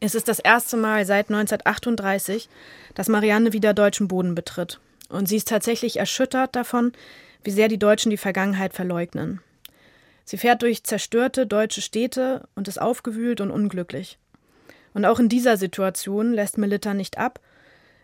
Es 0.00 0.14
ist 0.14 0.28
das 0.28 0.38
erste 0.38 0.76
Mal 0.76 1.06
seit 1.06 1.30
1938, 1.30 2.48
dass 2.94 3.08
Marianne 3.08 3.52
wieder 3.52 3.72
deutschen 3.72 4.08
Boden 4.08 4.34
betritt. 4.34 4.80
Und 5.08 5.28
sie 5.28 5.36
ist 5.36 5.48
tatsächlich 5.48 5.98
erschüttert 5.98 6.56
davon, 6.56 6.92
wie 7.44 7.50
sehr 7.50 7.68
die 7.68 7.78
Deutschen 7.78 8.10
die 8.10 8.16
Vergangenheit 8.16 8.74
verleugnen. 8.74 9.40
Sie 10.32 10.38
fährt 10.38 10.62
durch 10.62 10.82
zerstörte 10.82 11.46
deutsche 11.46 11.82
Städte 11.82 12.48
und 12.54 12.66
ist 12.66 12.80
aufgewühlt 12.80 13.42
und 13.42 13.50
unglücklich. 13.50 14.18
Und 14.94 15.04
auch 15.04 15.18
in 15.18 15.28
dieser 15.28 15.58
Situation 15.58 16.32
lässt 16.32 16.56
Melitta 16.56 16.94
nicht 16.94 17.18
ab, 17.18 17.38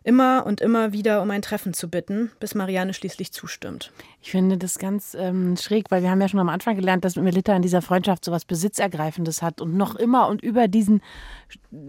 immer 0.04 0.44
und 0.44 0.60
immer 0.60 0.92
wieder 0.92 1.22
um 1.22 1.30
ein 1.30 1.40
Treffen 1.40 1.72
zu 1.72 1.88
bitten, 1.88 2.30
bis 2.38 2.54
Marianne 2.54 2.92
schließlich 2.92 3.32
zustimmt. 3.32 3.92
Ich 4.20 4.30
finde 4.30 4.58
das 4.58 4.78
ganz 4.78 5.16
ähm, 5.18 5.56
schräg, 5.56 5.90
weil 5.90 6.02
wir 6.02 6.10
haben 6.10 6.20
ja 6.20 6.28
schon 6.28 6.38
am 6.38 6.50
Anfang 6.50 6.76
gelernt, 6.76 7.02
dass 7.06 7.16
Melitta 7.16 7.56
in 7.56 7.62
dieser 7.62 7.80
Freundschaft 7.80 8.26
so 8.26 8.30
was 8.30 8.44
Besitzergreifendes 8.44 9.40
hat 9.40 9.62
und 9.62 9.74
noch 9.74 9.94
immer 9.94 10.28
und 10.28 10.42
über 10.42 10.68
diesen 10.68 11.00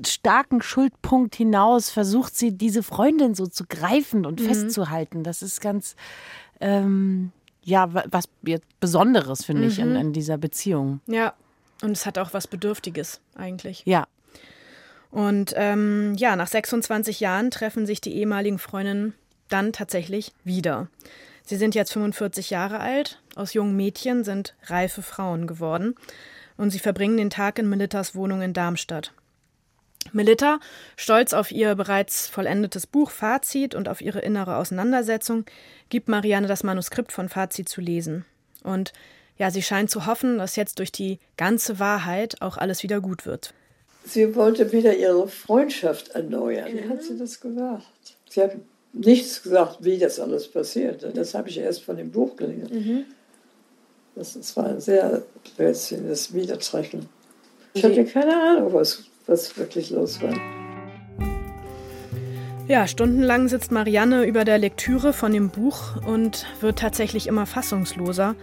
starken 0.07 0.61
Schuldpunkt 0.61 1.35
hinaus 1.35 1.89
versucht 1.89 2.33
sie, 2.37 2.57
diese 2.57 2.81
Freundin 2.81 3.35
so 3.35 3.45
zu 3.45 3.65
greifen 3.67 4.25
und 4.25 4.39
mhm. 4.39 4.45
festzuhalten. 4.45 5.25
Das 5.25 5.41
ist 5.41 5.59
ganz 5.59 5.97
ähm, 6.61 7.33
ja, 7.69 7.89
was 7.93 8.27
Besonderes, 8.79 9.45
finde 9.45 9.63
mhm. 9.63 9.67
ich, 9.69 9.79
in, 9.79 9.95
in 9.95 10.13
dieser 10.13 10.37
Beziehung. 10.37 11.01
Ja, 11.07 11.33
und 11.81 11.91
es 11.91 12.05
hat 12.05 12.17
auch 12.17 12.33
was 12.33 12.47
Bedürftiges 12.47 13.21
eigentlich. 13.35 13.83
Ja. 13.85 14.07
Und 15.11 15.53
ähm, 15.55 16.13
ja, 16.17 16.35
nach 16.35 16.47
26 16.47 17.19
Jahren 17.19 17.51
treffen 17.51 17.85
sich 17.85 18.01
die 18.01 18.15
ehemaligen 18.15 18.59
Freundinnen 18.59 19.13
dann 19.47 19.73
tatsächlich 19.73 20.33
wieder. 20.43 20.87
Sie 21.43 21.55
sind 21.55 21.73
jetzt 21.73 21.93
45 21.93 22.51
Jahre 22.51 22.79
alt, 22.79 23.21
aus 23.35 23.53
jungen 23.53 23.75
Mädchen 23.75 24.23
sind 24.23 24.55
reife 24.65 25.01
Frauen 25.01 25.47
geworden 25.47 25.95
und 26.57 26.69
sie 26.69 26.77
verbringen 26.77 27.17
den 27.17 27.31
Tag 27.31 27.57
in 27.57 27.67
Melittas 27.67 28.13
Wohnung 28.13 28.41
in 28.43 28.53
Darmstadt. 28.53 29.13
Melitta, 30.13 30.59
stolz 30.95 31.33
auf 31.33 31.51
ihr 31.51 31.75
bereits 31.75 32.27
vollendetes 32.27 32.87
Buch 32.87 33.11
Fazit 33.11 33.75
und 33.75 33.89
auf 33.89 34.01
ihre 34.01 34.19
innere 34.19 34.57
Auseinandersetzung, 34.57 35.45
gibt 35.89 36.07
Marianne 36.07 36.47
das 36.47 36.63
Manuskript 36.63 37.11
von 37.11 37.29
Fazit 37.29 37.69
zu 37.69 37.81
lesen. 37.81 38.25
Und 38.63 38.93
ja, 39.37 39.51
sie 39.51 39.61
scheint 39.61 39.89
zu 39.89 40.05
hoffen, 40.05 40.37
dass 40.37 40.55
jetzt 40.55 40.79
durch 40.79 40.91
die 40.91 41.19
ganze 41.37 41.79
Wahrheit 41.79 42.41
auch 42.41 42.57
alles 42.57 42.83
wieder 42.83 42.99
gut 42.99 43.25
wird. 43.25 43.53
Sie 44.03 44.35
wollte 44.35 44.71
wieder 44.71 44.95
ihre 44.95 45.27
Freundschaft 45.27 46.09
erneuern. 46.09 46.73
Wie 46.73 46.89
hat 46.89 47.03
sie 47.03 47.17
das 47.17 47.39
gemacht? 47.39 47.85
Sie 48.29 48.41
hat 48.41 48.55
nichts 48.93 49.43
gesagt, 49.43 49.77
wie 49.81 49.97
das 49.97 50.19
alles 50.19 50.47
passierte. 50.47 51.11
Das 51.13 51.33
habe 51.33 51.49
ich 51.49 51.57
erst 51.57 51.83
von 51.83 51.97
dem 51.97 52.11
Buch 52.11 52.35
gelesen. 52.35 52.69
Mhm. 52.71 53.05
Das, 54.15 54.33
das 54.33 54.55
war 54.57 54.65
ein 54.65 54.81
sehr 54.81 55.23
rätselndes 55.57 56.33
Wiedertreffen. 56.33 57.07
Ich 57.73 57.83
hatte 57.83 58.03
keine 58.05 58.35
Ahnung, 58.35 58.73
was 58.73 59.03
was 59.29 59.57
wirklich 59.57 59.91
los 59.91 60.21
war. 60.21 60.33
Ja, 62.67 62.87
stundenlang 62.87 63.47
sitzt 63.47 63.71
Marianne 63.71 64.25
über 64.25 64.45
der 64.45 64.59
Lektüre 64.59 65.11
von 65.11 65.33
dem 65.33 65.49
Buch 65.49 65.95
und 66.05 66.45
wird 66.61 66.77
tatsächlich 66.77 67.25
immer 67.25 67.47
fassungsloser. 67.47 68.35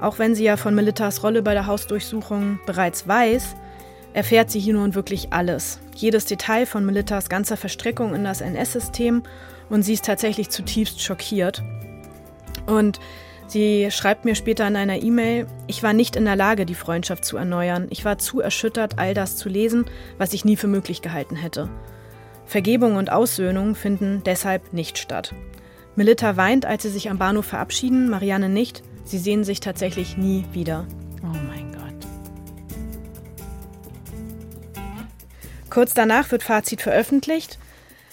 Auch 0.00 0.18
wenn 0.20 0.34
sie 0.34 0.44
ja 0.44 0.56
von 0.56 0.74
Melittas 0.74 1.24
Rolle 1.24 1.42
bei 1.42 1.52
der 1.52 1.66
Hausdurchsuchung 1.66 2.60
bereits 2.64 3.08
weiß, 3.08 3.56
erfährt 4.12 4.50
sie 4.50 4.60
hier 4.60 4.74
nun 4.74 4.94
wirklich 4.94 5.32
alles. 5.32 5.80
Jedes 5.96 6.26
Detail 6.26 6.66
von 6.66 6.86
Melittas 6.86 7.28
ganzer 7.28 7.56
Verstrickung 7.56 8.14
in 8.14 8.22
das 8.22 8.40
NS-System 8.40 9.24
und 9.68 9.82
sie 9.82 9.94
ist 9.94 10.04
tatsächlich 10.04 10.50
zutiefst 10.50 11.02
schockiert. 11.02 11.64
Und 12.66 13.00
Sie 13.52 13.90
schreibt 13.90 14.24
mir 14.24 14.34
später 14.34 14.66
in 14.66 14.76
einer 14.76 15.02
E-Mail, 15.02 15.46
ich 15.66 15.82
war 15.82 15.92
nicht 15.92 16.16
in 16.16 16.24
der 16.24 16.36
Lage, 16.36 16.64
die 16.64 16.74
Freundschaft 16.74 17.22
zu 17.22 17.36
erneuern. 17.36 17.86
Ich 17.90 18.02
war 18.02 18.16
zu 18.16 18.40
erschüttert, 18.40 18.98
all 18.98 19.12
das 19.12 19.36
zu 19.36 19.50
lesen, 19.50 19.84
was 20.16 20.32
ich 20.32 20.46
nie 20.46 20.56
für 20.56 20.68
möglich 20.68 21.02
gehalten 21.02 21.36
hätte. 21.36 21.68
Vergebung 22.46 22.96
und 22.96 23.12
Aussöhnung 23.12 23.74
finden 23.74 24.22
deshalb 24.24 24.72
nicht 24.72 24.96
statt. 24.96 25.34
Melitta 25.96 26.38
weint, 26.38 26.64
als 26.64 26.84
sie 26.84 26.88
sich 26.88 27.10
am 27.10 27.18
Bahnhof 27.18 27.44
verabschieden, 27.44 28.08
Marianne 28.08 28.48
nicht. 28.48 28.82
Sie 29.04 29.18
sehen 29.18 29.44
sich 29.44 29.60
tatsächlich 29.60 30.16
nie 30.16 30.46
wieder. 30.52 30.86
Oh 31.22 31.36
mein 31.46 31.72
Gott. 31.72 32.06
Kurz 35.68 35.92
danach 35.92 36.30
wird 36.30 36.42
Fazit 36.42 36.80
veröffentlicht. 36.80 37.58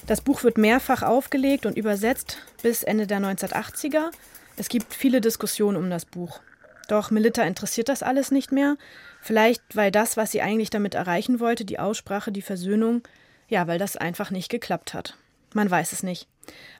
Das 0.05 0.19
Buch 0.19 0.43
wird 0.43 0.57
mehrfach 0.57 1.01
aufgelegt 1.01 1.65
und 1.65 1.77
übersetzt 1.77 2.39
bis 2.61 2.83
Ende 2.83 3.07
der 3.07 3.21
1980er. 3.21 4.11
Es 4.59 4.67
gibt 4.67 4.93
viele 4.93 5.21
Diskussionen 5.21 5.77
um 5.77 5.89
das 5.89 6.03
Buch. 6.03 6.41
Doch 6.89 7.11
Melitta 7.11 7.43
interessiert 7.43 7.87
das 7.87 8.03
alles 8.03 8.29
nicht 8.29 8.51
mehr. 8.51 8.75
Vielleicht, 9.21 9.63
weil 9.73 9.89
das, 9.89 10.17
was 10.17 10.31
sie 10.31 10.41
eigentlich 10.41 10.69
damit 10.69 10.95
erreichen 10.95 11.39
wollte, 11.39 11.63
die 11.63 11.79
Aussprache, 11.79 12.33
die 12.33 12.41
Versöhnung, 12.41 13.01
ja, 13.47 13.67
weil 13.67 13.79
das 13.79 13.95
einfach 13.95 14.31
nicht 14.31 14.49
geklappt 14.49 14.93
hat. 14.93 15.15
Man 15.53 15.71
weiß 15.71 15.93
es 15.93 16.03
nicht. 16.03 16.27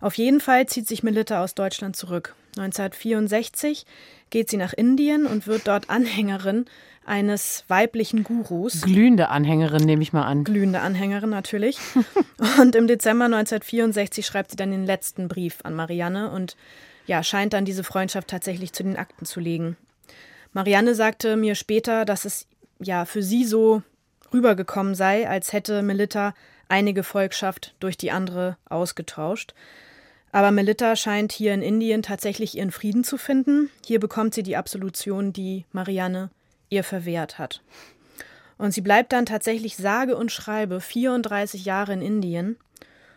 Auf 0.02 0.16
jeden 0.16 0.42
Fall 0.42 0.66
zieht 0.66 0.90
sich 0.90 1.04
Melitta 1.04 1.42
aus 1.42 1.56
Deutschland 1.56 1.96
zurück. 1.96 2.36
1964 2.58 3.86
geht 4.30 4.50
sie 4.50 4.58
nach 4.58 4.74
Indien 4.74 5.26
und 5.26 5.48
wird 5.48 5.70
dort 5.70 5.90
Anhängerin 5.90 6.66
eines 7.06 7.64
weiblichen 7.70 8.26
Gurus. 8.26 8.82
Glühende 8.82 9.30
Anhängerin, 9.30 9.86
nehme 9.86 10.04
ich 10.04 10.12
mal 10.12 10.26
an. 10.26 10.44
Glühende 10.44 10.82
Anhängerin 10.82 11.30
natürlich. 11.30 11.78
und 12.60 12.76
im 12.76 12.88
Dezember 12.88 13.26
1964 13.26 14.26
schreibt 14.26 14.52
sie 14.52 14.58
dann 14.58 14.72
den 14.72 14.86
letzten 14.86 15.30
Brief 15.30 15.60
an 15.64 15.76
Marianne 15.76 16.30
und 16.30 16.58
ja, 17.10 17.24
scheint 17.24 17.54
dann 17.54 17.66
diese 17.66 17.84
Freundschaft 17.84 18.28
tatsächlich 18.28 18.72
zu 18.72 18.84
den 18.84 18.96
Akten 18.96 19.26
zu 19.26 19.40
legen. 19.40 19.78
Marianne 20.54 20.94
sagte 20.94 21.38
mir 21.38 21.56
später, 21.56 22.06
dass 22.06 22.24
es 22.24 22.46
ja 22.80 23.06
für 23.06 23.24
sie 23.24 23.46
so 23.46 23.82
rübergekommen 24.32 24.94
sei, 24.94 25.28
als 25.28 25.52
hätte 25.52 25.82
Melitta 25.82 26.36
eine 26.68 26.94
Gefolgschaft 26.94 27.74
durch 27.80 27.98
die 27.98 28.12
andere 28.12 28.58
ausgetauscht. 28.70 29.56
Aber 30.32 30.52
Melitta 30.52 30.96
scheint 30.96 31.32
hier 31.32 31.56
in 31.56 31.64
Indien 31.64 32.04
tatsächlich 32.04 32.56
ihren 32.56 32.70
Frieden 32.70 33.04
zu 33.04 33.18
finden. 33.18 33.72
Hier 33.84 34.00
bekommt 34.00 34.36
sie 34.36 34.44
die 34.44 34.56
Absolution, 34.56 35.34
die 35.34 35.66
Marianne 35.72 36.30
ihr 36.70 36.84
verwehrt 36.84 37.40
hat. 37.40 37.64
Und 38.60 38.72
sie 38.72 38.82
bleibt 38.82 39.14
dann 39.14 39.26
tatsächlich 39.26 39.78
sage 39.78 40.16
und 40.16 40.32
schreibe 40.32 40.80
34 40.80 41.66
Jahre 41.66 41.94
in 41.94 42.04
Indien. 42.04 42.58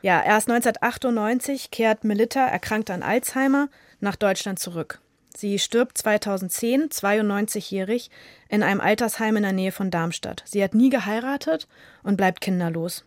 Ja, 0.03 0.21
erst 0.23 0.51
1998 0.51 1.71
kehrt 1.71 2.03
Melitta, 2.03 2.45
erkrankt 2.47 2.91
an 2.91 3.05
Alzheimer, 3.05 3.69
nach 4.01 4.17
Deutschland 4.17 4.59
zurück. 4.59 5.01
Sie 5.35 5.59
stirbt 5.59 5.97
2010, 5.97 6.91
92-jährig, 6.91 8.11
in 8.49 8.63
einem 8.63 8.81
Altersheim 8.81 9.37
in 9.37 9.45
der 9.45 9.53
Nähe 9.53 9.73
von 9.73 9.91
Darmstadt. 9.91 10.43
Sie 10.45 10.63
hat 10.63 10.75
nie 10.75 10.91
geheiratet 10.91 11.69
und 12.03 12.17
bleibt 12.17 12.41
kinderlos. 12.41 13.05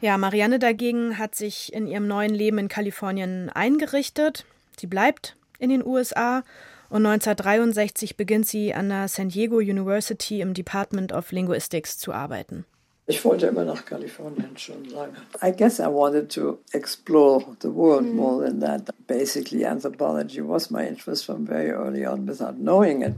Ja, 0.00 0.18
Marianne 0.18 0.58
dagegen 0.58 1.16
hat 1.16 1.34
sich 1.34 1.72
in 1.72 1.86
ihrem 1.86 2.08
neuen 2.08 2.34
Leben 2.34 2.58
in 2.58 2.68
Kalifornien 2.68 3.48
eingerichtet. 3.48 4.44
Sie 4.78 4.88
bleibt 4.88 5.36
in 5.58 5.70
den 5.70 5.86
USA 5.86 6.42
und 6.90 7.06
1963 7.06 8.16
beginnt 8.16 8.46
sie 8.46 8.74
an 8.74 8.88
der 8.88 9.08
San 9.08 9.28
Diego 9.28 9.56
University 9.56 10.40
im 10.40 10.54
Department 10.54 11.12
of 11.12 11.32
Linguistics 11.32 11.96
zu 11.98 12.12
arbeiten. 12.12 12.66
Ich 13.06 13.22
wollte 13.22 13.48
immer 13.48 13.64
nach 13.64 13.84
Kalifornien 13.84 14.56
schon 14.56 14.84
lange. 14.86 15.12
I 15.42 15.52
guess 15.54 15.78
I 15.78 15.82
wanted 15.82 16.32
to 16.34 16.58
explore 16.72 17.44
the 17.60 17.68
world 17.68 18.06
mm. 18.06 18.14
more 18.14 18.46
than 18.46 18.60
that. 18.60 18.88
Basically, 19.06 19.66
anthropology 19.66 20.40
was 20.40 20.70
my 20.70 20.86
interest 20.86 21.26
from 21.26 21.46
very 21.46 21.70
early 21.70 22.06
on 22.06 22.26
without 22.26 22.54
knowing 22.56 23.02
it. 23.02 23.14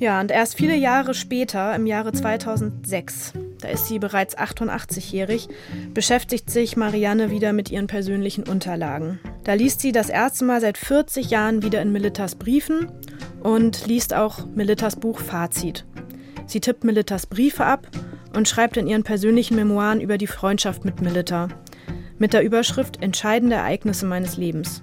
Ja, 0.00 0.20
und 0.20 0.32
erst 0.32 0.56
viele 0.56 0.74
Jahre 0.74 1.14
später, 1.14 1.74
im 1.74 1.86
Jahre 1.86 2.12
2006, 2.12 3.32
da 3.60 3.68
ist 3.68 3.86
sie 3.86 3.98
bereits 3.98 4.36
88-jährig, 4.36 5.48
beschäftigt 5.92 6.50
sich 6.50 6.76
Marianne 6.76 7.30
wieder 7.30 7.52
mit 7.52 7.70
ihren 7.70 7.88
persönlichen 7.88 8.44
Unterlagen. 8.44 9.20
Da 9.44 9.54
liest 9.54 9.80
sie 9.80 9.90
das 9.90 10.08
erste 10.08 10.44
Mal 10.44 10.60
seit 10.60 10.78
40 10.78 11.30
Jahren 11.30 11.62
wieder 11.62 11.80
in 11.82 11.90
Melitas 11.90 12.36
Briefen 12.36 12.90
und 13.40 13.86
liest 13.86 14.14
auch 14.14 14.46
Melitas 14.46 14.96
Buch 14.96 15.18
Fazit. 15.18 15.84
Sie 16.46 16.60
tippt 16.60 16.84
Melitas 16.84 17.26
Briefe 17.26 17.64
ab 17.64 17.88
und 18.34 18.48
schreibt 18.48 18.76
in 18.76 18.86
ihren 18.86 19.02
persönlichen 19.02 19.56
Memoiren 19.56 20.00
über 20.00 20.18
die 20.18 20.26
Freundschaft 20.26 20.84
mit 20.84 21.00
Melita, 21.00 21.48
mit 22.18 22.32
der 22.32 22.42
Überschrift 22.42 23.02
Entscheidende 23.02 23.56
Ereignisse 23.56 24.06
meines 24.06 24.36
Lebens. 24.36 24.82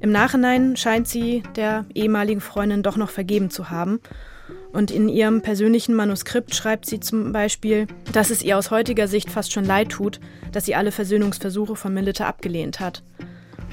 Im 0.00 0.10
Nachhinein 0.10 0.76
scheint 0.76 1.06
sie 1.06 1.44
der 1.54 1.84
ehemaligen 1.94 2.40
Freundin 2.40 2.82
doch 2.82 2.96
noch 2.96 3.10
vergeben 3.10 3.50
zu 3.50 3.70
haben. 3.70 4.00
Und 4.72 4.90
in 4.90 5.08
ihrem 5.08 5.42
persönlichen 5.42 5.94
Manuskript 5.94 6.54
schreibt 6.54 6.86
sie 6.86 6.98
zum 6.98 7.32
Beispiel, 7.32 7.86
dass 8.12 8.30
es 8.30 8.42
ihr 8.42 8.58
aus 8.58 8.70
heutiger 8.72 9.06
Sicht 9.06 9.30
fast 9.30 9.52
schon 9.52 9.64
leid 9.64 9.90
tut, 9.90 10.18
dass 10.50 10.64
sie 10.64 10.74
alle 10.74 10.90
Versöhnungsversuche 10.90 11.76
von 11.76 11.94
Melita 11.94 12.26
abgelehnt 12.26 12.80
hat. 12.80 13.04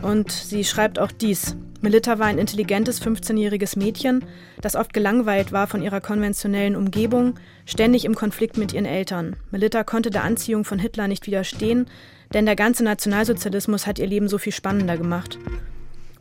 Und 0.04 0.32
sie 0.32 0.64
schreibt 0.64 1.00
auch 1.00 1.12
dies. 1.12 1.58
Melita 1.82 2.20
war 2.20 2.26
ein 2.26 2.40
intelligentes 2.40 3.02
15-jähriges 3.02 3.80
Mädchen, 3.80 4.26
das 4.62 4.76
oft 4.76 4.94
gelangweilt 4.94 5.54
war 5.54 5.66
von 5.66 5.82
ihrer 5.82 6.02
konventionellen 6.02 6.76
Umgebung, 6.76 7.36
ständig 7.66 8.04
im 8.04 8.16
Konflikt 8.16 8.58
mit 8.58 8.74
ihren 8.74 8.86
Eltern. 8.86 9.38
Melita 9.50 9.86
konnte 9.86 10.10
der 10.10 10.26
Anziehung 10.26 10.66
von 10.66 10.78
Hitler 10.78 11.08
nicht 11.08 11.26
widerstehen, 11.26 11.88
denn 12.34 12.46
der 12.46 12.58
ganze 12.58 12.84
Nationalsozialismus 12.84 13.88
hat 13.88 13.98
ihr 13.98 14.08
Leben 14.08 14.28
so 14.28 14.38
viel 14.38 14.52
spannender 14.52 14.98
gemacht. 14.98 15.40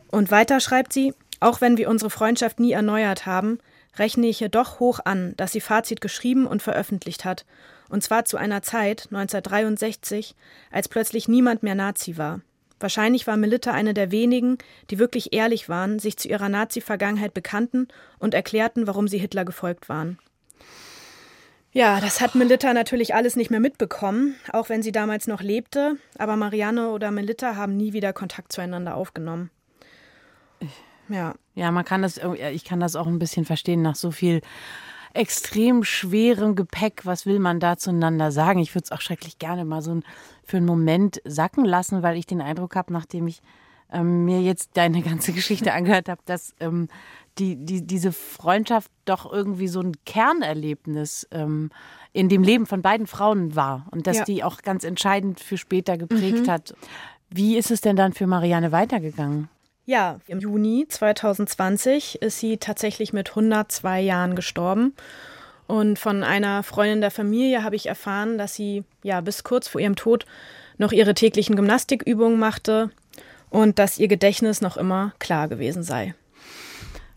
Und 0.09 0.31
weiter 0.31 0.61
schreibt 0.61 0.93
sie, 0.93 1.13
auch 1.41 1.59
wenn 1.59 1.77
wir 1.77 1.89
unsere 1.89 2.09
Freundschaft 2.09 2.61
nie 2.61 2.71
erneuert 2.71 3.25
haben, 3.25 3.59
rechne 3.97 4.27
ich 4.27 4.41
ihr 4.41 4.49
doch 4.49 4.79
hoch 4.79 5.01
an, 5.03 5.33
dass 5.35 5.51
sie 5.51 5.61
Fazit 5.61 5.99
geschrieben 5.99 6.47
und 6.47 6.61
veröffentlicht 6.61 7.25
hat, 7.25 7.45
und 7.89 8.01
zwar 8.01 8.23
zu 8.23 8.37
einer 8.37 8.61
Zeit, 8.61 9.07
1963, 9.11 10.35
als 10.71 10.87
plötzlich 10.87 11.27
niemand 11.27 11.63
mehr 11.63 11.75
Nazi 11.75 12.17
war. 12.17 12.39
Wahrscheinlich 12.79 13.27
war 13.27 13.37
Melitta 13.37 13.71
eine 13.71 13.93
der 13.93 14.11
wenigen, 14.11 14.57
die 14.89 14.99
wirklich 14.99 15.33
ehrlich 15.33 15.69
waren, 15.69 15.99
sich 15.99 16.17
zu 16.17 16.27
ihrer 16.27 16.49
Nazi-Vergangenheit 16.49 17.33
bekannten 17.33 17.87
und 18.19 18.33
erklärten, 18.33 18.87
warum 18.87 19.07
sie 19.07 19.17
Hitler 19.17 19.45
gefolgt 19.45 19.89
waren. 19.89 20.17
Ja, 21.71 22.01
das 22.01 22.19
hat 22.19 22.33
Melitta 22.33 22.73
natürlich 22.73 23.13
alles 23.13 23.35
nicht 23.35 23.51
mehr 23.51 23.59
mitbekommen, 23.59 24.35
auch 24.51 24.69
wenn 24.69 24.81
sie 24.81 24.91
damals 24.91 25.27
noch 25.27 25.41
lebte, 25.41 25.97
aber 26.17 26.35
Marianne 26.35 26.89
oder 26.89 27.11
Melitta 27.11 27.55
haben 27.55 27.77
nie 27.77 27.93
wieder 27.93 28.11
Kontakt 28.11 28.51
zueinander 28.51 28.95
aufgenommen. 28.95 29.51
Ja. 31.09 31.35
Ja, 31.55 31.71
man 31.71 31.85
kann 31.85 32.01
das, 32.01 32.19
ich 32.53 32.63
kann 32.63 32.79
das 32.79 32.95
auch 32.95 33.07
ein 33.07 33.19
bisschen 33.19 33.45
verstehen 33.45 33.81
nach 33.81 33.95
so 33.95 34.11
viel 34.11 34.41
extrem 35.13 35.83
schwerem 35.83 36.55
Gepäck. 36.55 37.05
Was 37.05 37.25
will 37.25 37.39
man 37.39 37.59
da 37.59 37.77
zueinander 37.77 38.31
sagen? 38.31 38.59
Ich 38.59 38.75
würde 38.75 38.85
es 38.85 38.91
auch 38.91 39.01
schrecklich 39.01 39.39
gerne 39.39 39.65
mal 39.65 39.81
so 39.81 39.99
für 40.43 40.57
einen 40.57 40.65
Moment 40.65 41.21
sacken 41.25 41.65
lassen, 41.65 42.03
weil 42.03 42.17
ich 42.17 42.25
den 42.25 42.41
Eindruck 42.41 42.75
habe, 42.75 42.93
nachdem 42.93 43.27
ich 43.27 43.41
ähm, 43.91 44.25
mir 44.25 44.41
jetzt 44.41 44.71
deine 44.75 45.01
ganze 45.01 45.33
Geschichte 45.33 45.73
angehört 45.73 46.09
habe, 46.09 46.21
dass 46.25 46.53
ähm, 46.59 46.87
die, 47.37 47.55
die, 47.55 47.85
diese 47.85 48.11
Freundschaft 48.11 48.91
doch 49.05 49.31
irgendwie 49.31 49.67
so 49.67 49.81
ein 49.81 49.93
Kernerlebnis 50.05 51.27
ähm, 51.31 51.69
in 52.11 52.29
dem 52.29 52.43
Leben 52.43 52.65
von 52.65 52.81
beiden 52.81 53.07
Frauen 53.07 53.55
war 53.55 53.87
und 53.91 54.07
dass 54.07 54.17
ja. 54.17 54.23
die 54.25 54.43
auch 54.43 54.61
ganz 54.61 54.83
entscheidend 54.83 55.39
für 55.39 55.57
später 55.57 55.97
geprägt 55.97 56.47
mhm. 56.47 56.51
hat. 56.51 56.73
Wie 57.29 57.57
ist 57.57 57.71
es 57.71 57.81
denn 57.81 57.95
dann 57.95 58.13
für 58.13 58.27
Marianne 58.27 58.71
weitergegangen? 58.71 59.49
Ja, 59.89 60.19
im 60.27 60.39
Juni 60.39 60.85
2020 60.87 62.21
ist 62.21 62.37
sie 62.37 62.57
tatsächlich 62.57 63.11
mit 63.11 63.29
102 63.29 64.01
Jahren 64.01 64.35
gestorben. 64.35 64.93
Und 65.65 65.97
von 65.97 66.23
einer 66.23 66.61
Freundin 66.61 67.01
der 67.01 67.09
Familie 67.09 67.63
habe 67.63 67.75
ich 67.75 67.87
erfahren, 67.87 68.37
dass 68.37 68.53
sie 68.53 68.83
ja 69.01 69.19
bis 69.21 69.43
kurz 69.43 69.67
vor 69.67 69.81
ihrem 69.81 69.95
Tod 69.95 70.27
noch 70.77 70.91
ihre 70.91 71.15
täglichen 71.15 71.55
Gymnastikübungen 71.55 72.37
machte 72.37 72.91
und 73.49 73.79
dass 73.79 73.97
ihr 73.97 74.07
Gedächtnis 74.07 74.61
noch 74.61 74.77
immer 74.77 75.13
klar 75.17 75.47
gewesen 75.47 75.81
sei. 75.81 76.13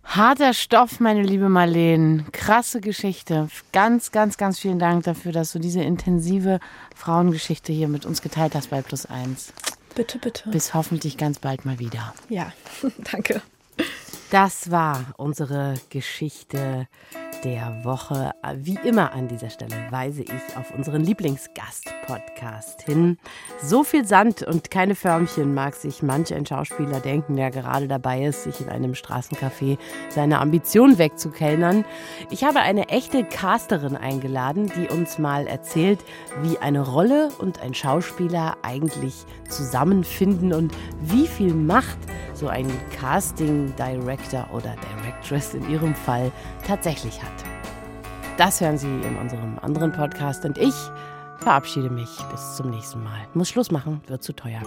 Harter 0.03 0.55
Stoff, 0.55 0.99
meine 0.99 1.23
liebe 1.23 1.51
Marleen. 1.51 2.25
Krasse 2.33 2.81
Geschichte. 2.81 3.49
Ganz, 3.75 4.13
ganz, 4.13 4.39
ganz 4.39 4.59
vielen 4.59 4.79
Dank 4.79 5.05
dafür, 5.05 5.33
dass 5.33 5.53
du 5.53 5.59
diese 5.59 5.83
intensive 5.83 6.59
Frauengeschichte 6.97 7.71
hier 7.71 7.89
mit 7.89 8.07
uns 8.07 8.23
geteilt 8.23 8.55
hast 8.55 8.71
bei 8.71 8.81
Plus 8.81 9.05
Eins. 9.05 9.53
Bitte, 9.95 10.19
bitte. 10.19 10.49
Bis 10.51 10.75
hoffentlich 10.75 11.17
ganz 11.19 11.39
bald 11.39 11.65
mal 11.65 11.79
wieder. 11.79 12.15
Ja, 12.29 12.53
danke. 13.13 13.43
Das 14.31 14.71
war 14.71 15.13
unsere 15.19 15.75
Geschichte 15.91 16.89
der 17.45 17.85
Woche. 17.85 18.33
Wie 18.57 18.79
immer 18.85 19.13
an 19.13 19.29
dieser 19.29 19.51
Stelle 19.51 19.75
weise 19.91 20.23
ich 20.23 20.57
auf 20.57 20.73
unseren 20.75 21.03
Lieblingsgast-Podcast 21.03 22.83
hin. 22.83 23.19
So 23.63 23.83
viel 23.85 24.07
Sand 24.07 24.43
und 24.43 24.71
keine 24.71 24.95
Förmchen 24.95 25.53
mag 25.55 25.75
sich 25.75 26.03
manch 26.03 26.33
ein 26.33 26.47
Schauspieler 26.47 27.01
denken, 27.01 27.37
der 27.37 27.51
gerade 27.51 27.89
dabei 27.89 28.25
ist, 28.25 28.45
sich 28.45 28.61
in 28.61 28.69
einem 28.69 28.93
Straßencafé 28.93 29.79
seine 30.09 30.41
Ambition 30.41 30.99
wegzukellnern. 30.99 31.85
Ich 32.31 32.45
habe 32.45 32.61
eine 32.61 32.89
echte 32.89 33.25
Casterin 33.25 33.97
eingeladen, 33.97 34.71
die 34.77 34.89
uns 34.89 35.19
mal 35.19 35.47
erzählt, 35.47 35.99
wie 36.43 36.59
eine 36.59 36.81
Rolle 36.81 37.31
und 37.39 37.61
ein 37.61 37.75
Schauspieler 37.75 38.57
eigentlich 38.63 39.27
zusammenfinden 39.49 40.53
und 40.53 40.73
wie 41.01 41.27
viel 41.27 41.55
Macht 41.55 41.99
so 42.43 42.49
ein 42.49 42.69
Casting 42.91 43.73
Director 43.77 44.49
oder 44.53 44.75
Directress 44.91 45.55
in 45.55 45.71
ihrem 45.71 45.95
Fall 45.95 46.33
tatsächlich 46.67 47.23
hat. 47.23 47.33
Das 48.37 48.61
hören 48.61 48.77
Sie 48.77 48.89
in 48.89 49.17
unserem 49.17 49.59
anderen 49.61 49.93
Podcast 49.93 50.45
und 50.45 50.59
ich 50.59 50.75
verabschiede 51.39 51.89
mich 51.89 52.11
bis 52.33 52.57
zum 52.57 52.71
nächsten 52.71 53.03
Mal. 53.03 53.29
Muss 53.35 53.49
Schluss 53.49 53.71
machen, 53.71 54.01
wird 54.09 54.25
zu 54.25 54.33
teuer. 54.33 54.61